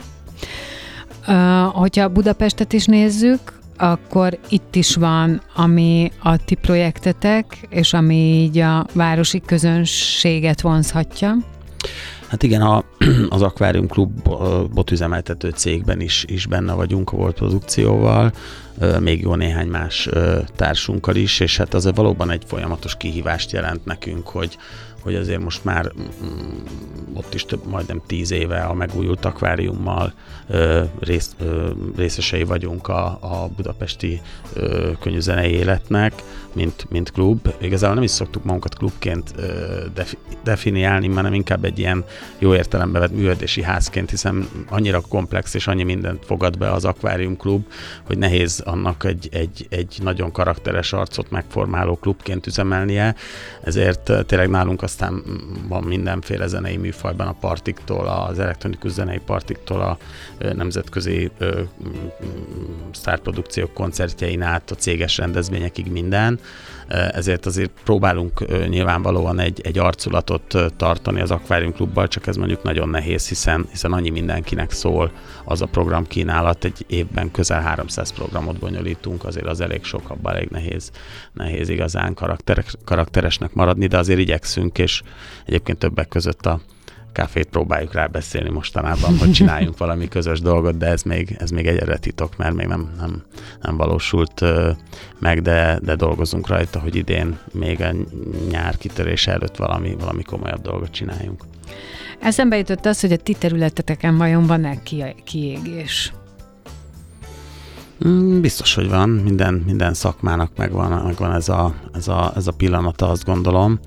Uh, 1.27 1.75
hogyha 1.75 2.09
Budapestet 2.09 2.73
is 2.73 2.85
nézzük, 2.85 3.61
akkor 3.77 4.39
itt 4.49 4.75
is 4.75 4.95
van, 4.95 5.43
ami 5.55 6.11
a 6.23 6.45
ti 6.45 6.55
projektetek, 6.55 7.67
és 7.69 7.93
ami 7.93 8.15
így 8.15 8.59
a 8.59 8.87
városi 8.93 9.41
közönséget 9.41 10.61
vonzhatja. 10.61 11.37
Hát 12.29 12.43
igen, 12.43 12.61
a, 12.61 12.85
az 13.29 13.43
Aquarium 13.43 13.87
Klubot 13.87 14.91
üzemeltető 14.91 15.51
cégben 15.51 16.01
is, 16.01 16.25
is 16.29 16.47
benne 16.47 16.73
vagyunk 16.73 17.13
a 17.13 17.17
volt 17.17 17.35
produkcióval, 17.35 18.33
még 19.01 19.21
jó 19.21 19.35
néhány 19.35 19.69
más 19.69 20.09
társunkkal 20.57 21.17
is, 21.17 21.41
és 21.41 21.57
hát 21.57 21.75
az 21.75 21.91
valóban 21.95 22.31
egy 22.31 22.43
folyamatos 22.47 22.97
kihívást 22.97 23.53
jelent 23.53 23.85
nekünk, 23.85 24.29
hogy, 24.29 24.59
hogy 25.03 25.15
azért 25.15 25.43
most 25.43 25.65
már 25.65 25.93
mm, 26.01 26.63
ott 27.15 27.35
is 27.35 27.45
több, 27.45 27.67
majdnem 27.67 28.03
tíz 28.07 28.31
éve 28.31 28.61
a 28.63 28.75
megújult 28.75 29.25
akváriummal 29.25 30.13
ö, 30.49 30.83
rész, 31.01 31.35
ö, 31.39 31.71
részesei 31.97 32.45
vagyunk 32.45 32.89
a, 32.89 33.07
a 33.21 33.49
budapesti 33.57 34.21
ö, 34.53 34.91
könnyűzenei 35.01 35.51
életnek, 35.53 36.13
mint, 36.53 36.87
mint 36.91 37.11
klub. 37.11 37.55
Igazából 37.61 37.95
nem 37.95 38.05
is 38.05 38.11
szoktuk 38.11 38.45
magunkat 38.45 38.77
klubként 38.77 39.33
ö, 39.37 39.85
defi, 39.95 40.19
definiálni, 40.43 41.09
hanem 41.09 41.35
inkább 41.35 41.65
egy 41.65 41.79
ilyen 41.79 42.05
jó 42.39 42.55
értelembe 42.55 42.99
vett 42.99 43.13
művődési 43.13 43.63
házként, 43.63 44.11
hiszen 44.11 44.49
annyira 44.69 45.01
komplex 45.01 45.55
és 45.55 45.67
annyi 45.67 45.83
mindent 45.83 46.25
fogad 46.25 46.59
be 46.59 46.73
az 46.73 46.85
akvárium 46.85 47.37
klub, 47.37 47.67
hogy 48.07 48.19
nehéz 48.19 48.61
annak 48.61 49.05
egy, 49.05 49.29
egy, 49.33 49.67
egy 49.71 49.99
nagyon 50.03 50.33
karakteres 50.33 50.93
arcot 50.93 51.31
megformáló 51.31 51.97
klubként 51.97 52.47
üzemelnie, 52.47 53.15
ezért 53.63 54.13
tényleg 54.27 54.49
nálunk 54.49 54.83
a 54.83 54.87
aztán 54.93 55.23
van 55.69 55.83
mindenféle 55.83 56.47
zenei 56.47 56.77
műfajban 56.77 57.27
a 57.27 57.37
partiktól, 57.41 58.07
az 58.09 58.39
elektronikus 58.39 58.91
zenei 58.91 59.21
partiktól, 59.27 59.81
a 59.81 59.99
nemzetközi 60.39 61.31
sztárprodukciók 62.93 63.73
koncertjein 63.73 64.43
át, 64.43 64.71
a 64.71 64.75
céges 64.75 65.17
rendezvényekig 65.17 65.91
minden. 65.91 66.41
Ezért 66.93 67.47
azért 67.47 67.71
próbálunk 67.85 68.67
nyilvánvalóan 68.69 69.39
egy, 69.39 69.61
egy 69.61 69.79
arculatot 69.79 70.57
tartani 70.77 71.21
az 71.21 71.31
Aquarium 71.31 71.73
Klubbal, 71.73 72.09
csak 72.09 72.27
ez 72.27 72.37
mondjuk 72.37 72.63
nagyon 72.63 72.89
nehéz, 72.89 73.29
hiszen, 73.29 73.67
hiszen 73.71 73.93
annyi 73.93 74.11
mindenkinek 74.11 74.71
szól 74.71 75.13
az 75.45 75.63
a 75.63 75.67
programkínálat, 75.67 76.65
egy 76.65 76.85
évben 76.87 77.31
közel 77.31 77.61
300 77.61 78.13
programot 78.13 78.59
bonyolítunk, 78.59 79.25
azért 79.25 79.47
az 79.47 79.61
elég 79.61 79.85
sok, 79.85 80.11
abban 80.11 80.35
elég 80.35 80.49
nehéz, 80.49 80.91
nehéz 81.33 81.69
igazán 81.69 82.15
karakter, 82.15 82.65
karakteresnek 82.85 83.53
maradni, 83.53 83.87
de 83.87 83.99
azért 83.99 84.21
igyekszünk, 84.21 84.79
és 84.79 85.03
egyébként 85.45 85.79
többek 85.79 86.09
között 86.09 86.47
a 86.47 86.61
káfét 87.13 87.49
próbáljuk 87.49 87.93
rábeszélni 87.93 88.51
mostanában, 88.51 89.19
hogy 89.19 89.33
csináljunk 89.33 89.79
valami 89.85 90.09
közös 90.09 90.41
dolgot, 90.41 90.77
de 90.77 90.87
ez 90.87 91.03
még, 91.03 91.37
ez 91.39 91.51
még 91.51 91.67
egyre 91.67 91.97
titok, 91.97 92.37
mert 92.37 92.55
még 92.55 92.67
nem, 92.67 92.91
nem, 92.99 93.23
nem 93.61 93.77
valósult 93.77 94.45
meg, 95.19 95.43
de, 95.43 95.79
de 95.83 95.95
dolgozunk 95.95 96.47
rajta, 96.47 96.79
hogy 96.79 96.97
idén 96.97 97.39
még 97.53 97.81
a 97.81 97.95
nyár 98.51 98.77
kitörése 98.77 99.33
előtt 99.33 99.57
valami, 99.57 99.97
valami 99.99 100.23
komolyabb 100.23 100.63
dolgot 100.63 100.91
csináljunk. 100.91 101.45
Eszembe 102.21 102.57
jutott 102.57 102.87
az, 102.87 103.01
hogy 103.01 103.13
a 103.13 103.17
ti 103.17 103.35
területeteken 103.35 104.17
vajon 104.17 104.47
van-e 104.47 104.83
kiégés? 105.25 106.13
Mm, 108.07 108.41
biztos, 108.41 108.75
hogy 108.75 108.89
van. 108.89 109.09
Minden, 109.09 109.55
minden 109.55 109.95
szakmának 109.95 110.51
megvan, 110.57 111.03
megvan 111.05 111.33
ez, 111.33 111.49
a, 111.49 111.75
ez, 111.93 112.09
a, 112.09 112.33
ez 112.37 112.47
a 112.47 112.53
pillanata, 112.53 113.09
azt 113.09 113.25
gondolom 113.25 113.81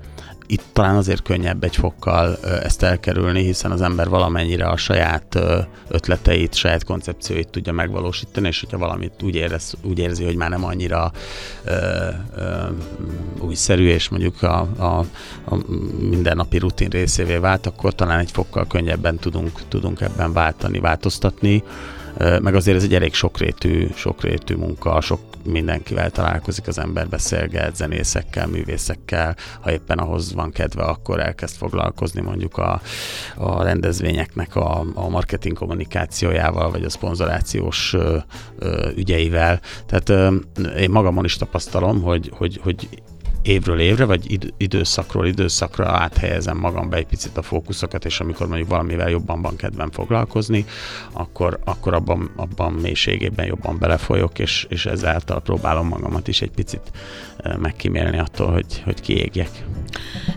itt 0.46 0.64
talán 0.72 0.96
azért 0.96 1.22
könnyebb 1.22 1.64
egy 1.64 1.76
fokkal 1.76 2.36
ezt 2.62 2.82
elkerülni, 2.82 3.44
hiszen 3.44 3.70
az 3.70 3.80
ember 3.80 4.08
valamennyire 4.08 4.66
a 4.66 4.76
saját 4.76 5.38
ötleteit, 5.88 6.54
saját 6.54 6.84
koncepcióit 6.84 7.48
tudja 7.48 7.72
megvalósítani, 7.72 8.46
és 8.46 8.60
hogyha 8.60 8.78
valamit 8.78 9.22
úgy, 9.22 9.34
érez, 9.34 9.74
úgy 9.82 9.98
érzi, 9.98 10.24
hogy 10.24 10.36
már 10.36 10.50
nem 10.50 10.64
annyira 10.64 11.12
ö, 11.64 11.74
ö, 12.36 12.44
újszerű, 13.40 13.88
és 13.88 14.08
mondjuk 14.08 14.42
a, 14.42 14.60
a, 14.76 15.04
a 15.44 15.56
mindennapi 16.00 16.58
rutin 16.58 16.88
részévé 16.88 17.36
vált, 17.36 17.66
akkor 17.66 17.94
talán 17.94 18.18
egy 18.18 18.30
fokkal 18.30 18.66
könnyebben 18.66 19.16
tudunk, 19.16 19.68
tudunk 19.68 20.00
ebben 20.00 20.32
váltani, 20.32 20.78
változtatni 20.78 21.62
meg 22.18 22.54
azért 22.54 22.76
ez 22.76 22.82
egy 22.82 22.94
elég 22.94 23.14
sokrétű, 23.14 23.88
sokrétű 23.94 24.54
munka, 24.54 25.00
sok 25.00 25.20
mindenkivel 25.44 26.10
találkozik 26.10 26.66
az 26.66 26.78
ember, 26.78 27.08
beszélget 27.08 27.76
zenészekkel, 27.76 28.46
művészekkel, 28.46 29.36
ha 29.60 29.72
éppen 29.72 29.98
ahhoz 29.98 30.34
van 30.34 30.50
kedve, 30.50 30.82
akkor 30.82 31.20
elkezd 31.20 31.56
foglalkozni 31.56 32.20
mondjuk 32.20 32.58
a, 32.58 32.80
a 33.36 33.62
rendezvényeknek 33.62 34.56
a, 34.56 34.84
a 34.94 35.08
marketing 35.08 35.56
kommunikációjával, 35.56 36.70
vagy 36.70 36.84
a 36.84 36.90
szponzorációs 36.90 37.94
ö, 37.94 38.18
ö, 38.58 38.90
ügyeivel. 38.96 39.60
Tehát 39.86 40.08
ö, 40.08 40.34
én 40.78 40.90
magamon 40.90 41.24
is 41.24 41.36
tapasztalom, 41.36 42.02
hogy, 42.02 42.30
hogy, 42.34 42.60
hogy 42.62 42.88
évről 43.46 43.80
évre, 43.80 44.04
vagy 44.04 44.30
id- 44.30 44.54
időszakról 44.56 45.26
időszakra 45.26 45.88
áthelyezem 45.88 46.58
magamba 46.58 46.96
egy 46.96 47.06
picit 47.06 47.36
a 47.36 47.42
fókuszokat, 47.42 48.04
és 48.04 48.20
amikor 48.20 48.46
mondjuk 48.46 48.68
valamivel 48.68 49.10
jobban 49.10 49.42
van 49.42 49.56
kedvem 49.56 49.90
foglalkozni, 49.90 50.64
akkor, 51.12 51.58
akkor 51.64 51.94
abban, 51.94 52.30
abban 52.36 52.72
mélységében 52.72 53.46
jobban 53.46 53.78
belefolyok, 53.78 54.38
és, 54.38 54.66
és 54.68 54.86
ezáltal 54.86 55.40
próbálom 55.40 55.88
magamat 55.88 56.28
is 56.28 56.42
egy 56.42 56.50
picit 56.50 56.90
megkímélni 57.58 58.18
attól, 58.18 58.52
hogy, 58.52 58.82
hogy 58.84 59.00
kiégjek. 59.00 59.50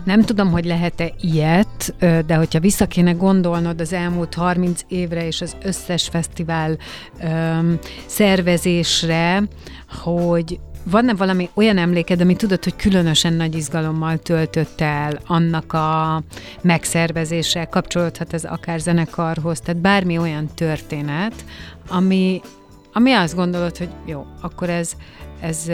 Nem 0.04 0.22
tudom, 0.22 0.50
hogy 0.50 0.64
lehet-e 0.64 1.12
ilyet, 1.20 1.94
de 2.26 2.34
hogyha 2.34 2.60
vissza 2.60 2.86
kéne 2.86 3.12
gondolnod 3.12 3.80
az 3.80 3.92
elmúlt 3.92 4.34
30 4.34 4.80
évre 4.88 5.26
és 5.26 5.40
az 5.40 5.56
összes 5.62 6.08
fesztivál 6.08 6.78
öm, 7.22 7.78
szervezésre, 8.06 9.42
hogy 10.02 10.60
van-e 10.84 11.14
valami 11.14 11.48
olyan 11.54 11.78
emléked, 11.78 12.20
ami 12.20 12.36
tudod, 12.36 12.64
hogy 12.64 12.76
különösen 12.76 13.32
nagy 13.32 13.54
izgalommal 13.54 14.18
töltött 14.18 14.80
el 14.80 15.18
annak 15.26 15.72
a 15.72 16.22
megszervezése, 16.62 17.64
kapcsolódhat 17.64 18.32
ez 18.32 18.44
akár 18.44 18.80
zenekarhoz, 18.80 19.60
tehát 19.60 19.80
bármi 19.80 20.18
olyan 20.18 20.46
történet, 20.54 21.44
ami, 21.88 22.40
ami 22.92 23.12
azt 23.12 23.34
gondolod, 23.34 23.76
hogy 23.76 23.90
jó, 24.06 24.26
akkor 24.40 24.70
ez, 24.70 24.92
ez 25.40 25.70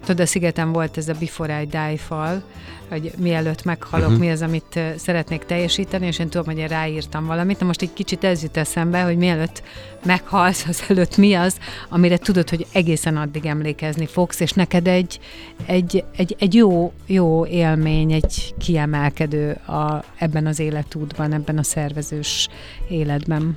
tudod, 0.00 0.20
a 0.20 0.26
szigeten 0.26 0.72
volt 0.72 0.96
ez 0.96 1.08
a 1.08 1.14
Before 1.20 1.62
I 1.62 1.66
Die 1.66 1.96
fal, 1.96 2.42
hogy 2.88 3.12
mielőtt 3.18 3.64
meghalok, 3.64 4.06
uh-huh. 4.06 4.22
mi 4.22 4.30
az, 4.30 4.42
amit 4.42 4.80
szeretnék 4.96 5.44
teljesíteni, 5.44 6.06
és 6.06 6.18
én 6.18 6.28
tudom, 6.28 6.46
hogy 6.46 6.58
én 6.58 6.66
ráírtam 6.66 7.26
valamit. 7.26 7.60
Na 7.60 7.66
most 7.66 7.82
egy 7.82 7.92
kicsit 7.92 8.24
ez 8.24 8.42
jut 8.42 8.56
eszembe, 8.56 9.02
hogy 9.02 9.16
mielőtt 9.16 9.62
meghalsz, 10.04 10.64
az 10.68 10.82
előtt 10.88 11.16
mi 11.16 11.34
az, 11.34 11.56
amire 11.88 12.16
tudod, 12.16 12.50
hogy 12.50 12.66
egészen 12.72 13.16
addig 13.16 13.46
emlékezni 13.46 14.06
fogsz, 14.06 14.40
és 14.40 14.52
neked 14.52 14.86
egy, 14.86 15.20
egy, 15.66 16.04
egy, 16.16 16.36
egy 16.38 16.54
jó, 16.54 16.92
jó 17.06 17.46
élmény, 17.46 18.12
egy 18.12 18.54
kiemelkedő 18.58 19.50
a, 19.50 20.04
ebben 20.18 20.46
az 20.46 20.58
életútban, 20.58 21.32
ebben 21.32 21.58
a 21.58 21.62
szervezős 21.62 22.48
életben. 22.88 23.56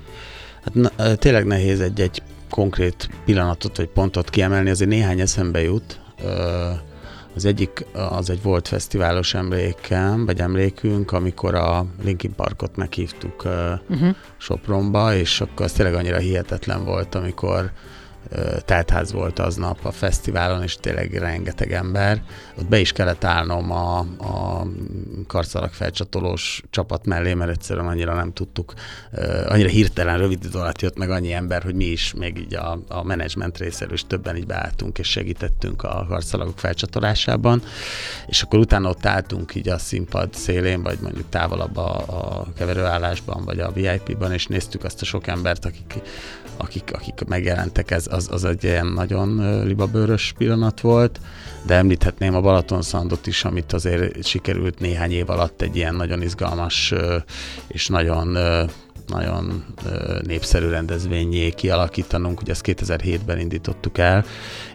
Hát 0.63 0.73
na, 0.73 1.15
tényleg 1.15 1.45
nehéz 1.45 1.79
egy-egy 1.79 2.21
konkrét 2.49 3.09
pillanatot 3.25 3.77
vagy 3.77 3.87
pontot 3.87 4.29
kiemelni, 4.29 4.69
azért 4.69 4.89
néhány 4.89 5.19
eszembe 5.19 5.61
jut. 5.61 5.99
Az 7.39 7.45
egyik 7.45 7.85
az 8.09 8.29
egy 8.29 8.41
volt 8.41 8.67
fesztiválos 8.67 9.33
emlékem, 9.33 10.25
vagy 10.25 10.39
emlékünk, 10.39 11.11
amikor 11.11 11.55
a 11.55 11.85
Linkin 12.03 12.35
Parkot 12.35 12.75
meghívtuk 12.75 13.43
uh-huh. 13.89 14.15
Sopronba, 14.37 15.15
és 15.15 15.41
akkor 15.41 15.65
az 15.65 15.71
tényleg 15.71 15.93
annyira 15.93 16.17
hihetetlen 16.17 16.85
volt, 16.85 17.15
amikor 17.15 17.71
teltház 18.65 19.11
volt 19.11 19.39
aznap 19.39 19.85
a 19.85 19.91
fesztiválon, 19.91 20.63
és 20.63 20.75
tényleg 20.75 21.13
rengeteg 21.13 21.71
ember. 21.71 22.23
Ott 22.57 22.67
be 22.67 22.79
is 22.79 22.91
kellett 22.91 23.23
állnom 23.23 23.71
a, 23.71 23.97
a 23.99 24.67
karszalak 25.27 25.73
felcsatolós 25.73 26.63
csapat 26.69 27.05
mellé, 27.05 27.33
mert 27.33 27.51
egyszerűen 27.51 27.87
annyira 27.87 28.13
nem 28.13 28.33
tudtuk, 28.33 28.73
annyira 29.47 29.69
hirtelen, 29.69 30.17
rövid 30.17 30.43
idő 30.43 30.59
alatt 30.59 30.81
jött 30.81 30.97
meg 30.97 31.09
annyi 31.09 31.33
ember, 31.33 31.63
hogy 31.63 31.75
mi 31.75 31.85
is, 31.85 32.13
még 32.13 32.37
így 32.37 32.55
a, 32.55 32.79
a 32.87 33.03
menedzsment 33.03 33.57
részéről 33.57 33.93
is 33.93 34.07
többen 34.07 34.35
így 34.35 34.45
beálltunk, 34.45 34.99
és 34.99 35.07
segítettünk 35.07 35.83
a 35.83 36.05
karszalagok 36.09 36.59
felcsatolásában, 36.59 37.63
és 38.27 38.41
akkor 38.41 38.59
utána 38.59 38.89
ott 38.89 39.05
álltunk 39.05 39.55
így 39.55 39.69
a 39.69 39.77
színpad 39.77 40.33
szélén, 40.33 40.83
vagy 40.83 40.97
mondjuk 41.01 41.29
távolabb 41.29 41.77
a, 41.77 41.95
a 42.07 42.47
keverőállásban, 42.57 43.45
vagy 43.45 43.59
a 43.59 43.71
VIP-ban, 43.71 44.33
és 44.33 44.47
néztük 44.47 44.83
azt 44.83 45.01
a 45.01 45.05
sok 45.05 45.27
embert, 45.27 45.65
akik, 45.65 46.01
akik, 46.61 46.91
akik 46.93 47.23
megjelentek, 47.27 47.91
ez, 47.91 48.07
az, 48.09 48.27
az 48.31 48.45
egy 48.45 48.63
ilyen 48.63 48.87
nagyon 48.87 49.63
libabőrös 49.65 50.33
pillanat 50.37 50.81
volt, 50.81 51.19
de 51.65 51.75
említhetném 51.75 52.35
a 52.35 52.41
Balaton 52.41 52.81
Szandot 52.81 53.27
is, 53.27 53.43
amit 53.43 53.73
azért 53.73 54.25
sikerült 54.25 54.79
néhány 54.79 55.11
év 55.11 55.29
alatt 55.29 55.61
egy 55.61 55.75
ilyen 55.75 55.95
nagyon 55.95 56.21
izgalmas 56.21 56.93
és 57.67 57.87
nagyon 57.87 58.37
nagyon 59.09 59.65
népszerű 60.25 60.69
rendezvényé 60.69 61.49
kialakítanunk, 61.49 62.41
ugye 62.41 62.51
ezt 62.51 62.63
2007-ben 62.65 63.39
indítottuk 63.39 63.97
el, 63.97 64.25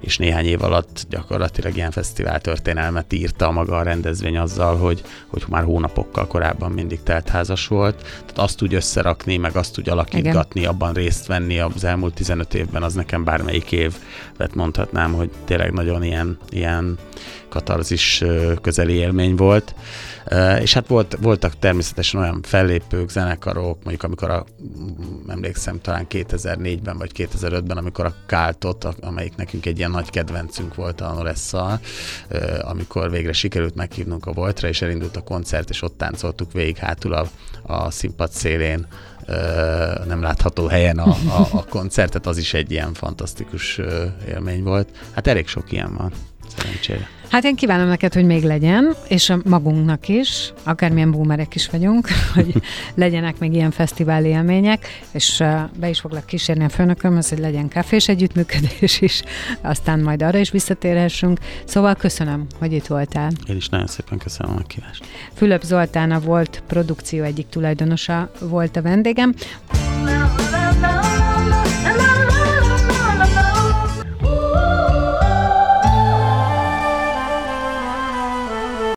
és 0.01 0.19
néhány 0.19 0.47
év 0.47 0.63
alatt 0.63 1.07
gyakorlatilag 1.09 1.77
ilyen 1.77 1.91
fesztivál 1.91 2.41
történelmet 2.41 3.13
írta 3.13 3.51
maga 3.51 3.77
a 3.77 3.83
rendezvény 3.83 4.39
azzal, 4.39 4.77
hogy, 4.77 5.03
hogy 5.27 5.45
már 5.49 5.65
hónapokkal 5.65 6.27
korábban 6.27 6.73
mindig 6.73 7.03
teltházas 7.03 7.67
volt. 7.67 7.97
Tehát 7.97 8.39
azt 8.39 8.63
úgy 8.63 8.75
összerakni, 8.75 9.37
meg 9.37 9.57
azt 9.57 9.79
úgy 9.79 9.89
alakítgatni, 9.89 10.61
Igen. 10.61 10.73
abban 10.73 10.93
részt 10.93 11.27
venni 11.27 11.59
az 11.59 11.85
elmúlt 11.85 12.15
15 12.15 12.55
évben, 12.55 12.83
az 12.83 12.95
nekem 12.95 13.25
bármelyik 13.25 13.73
évet 13.73 14.55
mondhatnám, 14.55 15.13
hogy 15.13 15.31
tényleg 15.45 15.73
nagyon 15.73 16.03
ilyen, 16.03 16.39
ilyen 16.51 16.99
katarzis 17.49 18.25
közeli 18.61 18.93
élmény 18.93 19.37
volt. 19.37 19.75
És 20.61 20.75
hát 20.75 20.87
volt, 20.87 21.17
voltak 21.21 21.59
természetesen 21.59 22.21
olyan 22.21 22.41
fellépők, 22.43 23.09
zenekarok, 23.09 23.79
mondjuk 23.83 24.03
amikor 24.03 24.24
a, 24.31 24.45
emlékszem 25.29 25.81
talán 25.81 26.07
2004-ben 26.11 26.99
vagy 26.99 27.11
2005-ben, 27.15 27.77
amikor 27.77 28.05
a 28.05 28.15
Káltot, 28.27 28.85
amelyik 28.85 29.37
nekünk 29.37 29.67
egy 29.67 29.79
ilyen 29.79 29.91
nagy 29.91 30.11
kedvencünk 30.11 30.75
volt 30.75 31.01
a 31.01 31.13
Noresszal, 31.13 31.81
amikor 32.61 33.11
végre 33.11 33.33
sikerült 33.33 33.75
meghívnunk 33.75 34.27
a 34.27 34.33
Voltra, 34.33 34.69
és 34.69 34.83
elindult 34.83 35.17
a 35.17 35.21
koncert, 35.21 35.71
és 35.71 35.83
ott 35.83 35.99
táncoltuk 35.99 36.53
végig 36.53 36.77
hátul 36.77 37.13
a, 37.13 37.29
a 37.63 37.91
színpad 37.91 38.31
szélén 38.31 38.87
nem 40.07 40.23
látható 40.23 40.67
helyen 40.67 40.99
a, 40.99 41.09
a, 41.11 41.49
a 41.53 41.65
koncertet, 41.69 42.27
az 42.27 42.39
is 42.39 42.55
egy 42.55 42.71
ilyen 42.71 42.95
fantasztikus 42.95 43.81
élmény 44.29 44.63
volt. 44.63 44.89
Hát 45.13 45.27
elég 45.27 45.47
sok 45.47 45.73
ilyen 45.73 45.95
van. 45.97 46.13
Szerencsére. 46.57 47.09
Hát 47.35 47.45
én 47.45 47.57
kívánom 47.57 47.87
neked, 47.89 48.15
hogy 48.15 48.25
még 48.25 48.43
legyen, 48.43 48.95
és 49.09 49.31
a 49.31 49.39
magunknak 49.45 50.09
is, 50.09 50.53
akármilyen 50.63 51.11
boomerek 51.11 51.55
is 51.55 51.69
vagyunk, 51.69 52.09
hogy 52.35 52.55
legyenek 52.95 53.39
még 53.39 53.53
ilyen 53.53 53.71
fesztivál 53.71 54.25
élmények, 54.25 54.87
és 55.13 55.43
be 55.79 55.89
is 55.89 56.01
foglak 56.01 56.27
kísérni 56.27 56.65
a 56.65 56.69
főnökömhöz, 56.69 57.29
hogy 57.29 57.39
legyen 57.39 57.69
kafés 57.69 58.09
együttműködés 58.09 59.01
is, 59.01 59.23
aztán 59.63 60.01
majd 60.01 60.23
arra 60.23 60.39
is 60.39 60.51
visszatérhessünk. 60.51 61.39
Szóval 61.65 61.95
köszönöm, 61.95 62.47
hogy 62.59 62.73
itt 62.73 62.87
voltál. 62.87 63.31
Én 63.49 63.57
is 63.57 63.69
nagyon 63.69 63.87
szépen 63.87 64.19
köszönöm 64.19 64.53
a 64.53 64.57
meghívást. 64.57 65.05
Fülöp 65.33 65.63
Zoltána 65.63 66.21
volt 66.21 66.63
produkció 66.67 67.23
egyik 67.23 67.49
tulajdonosa 67.49 68.31
volt 68.41 68.77
a 68.77 68.83
vendégem. 68.83 69.35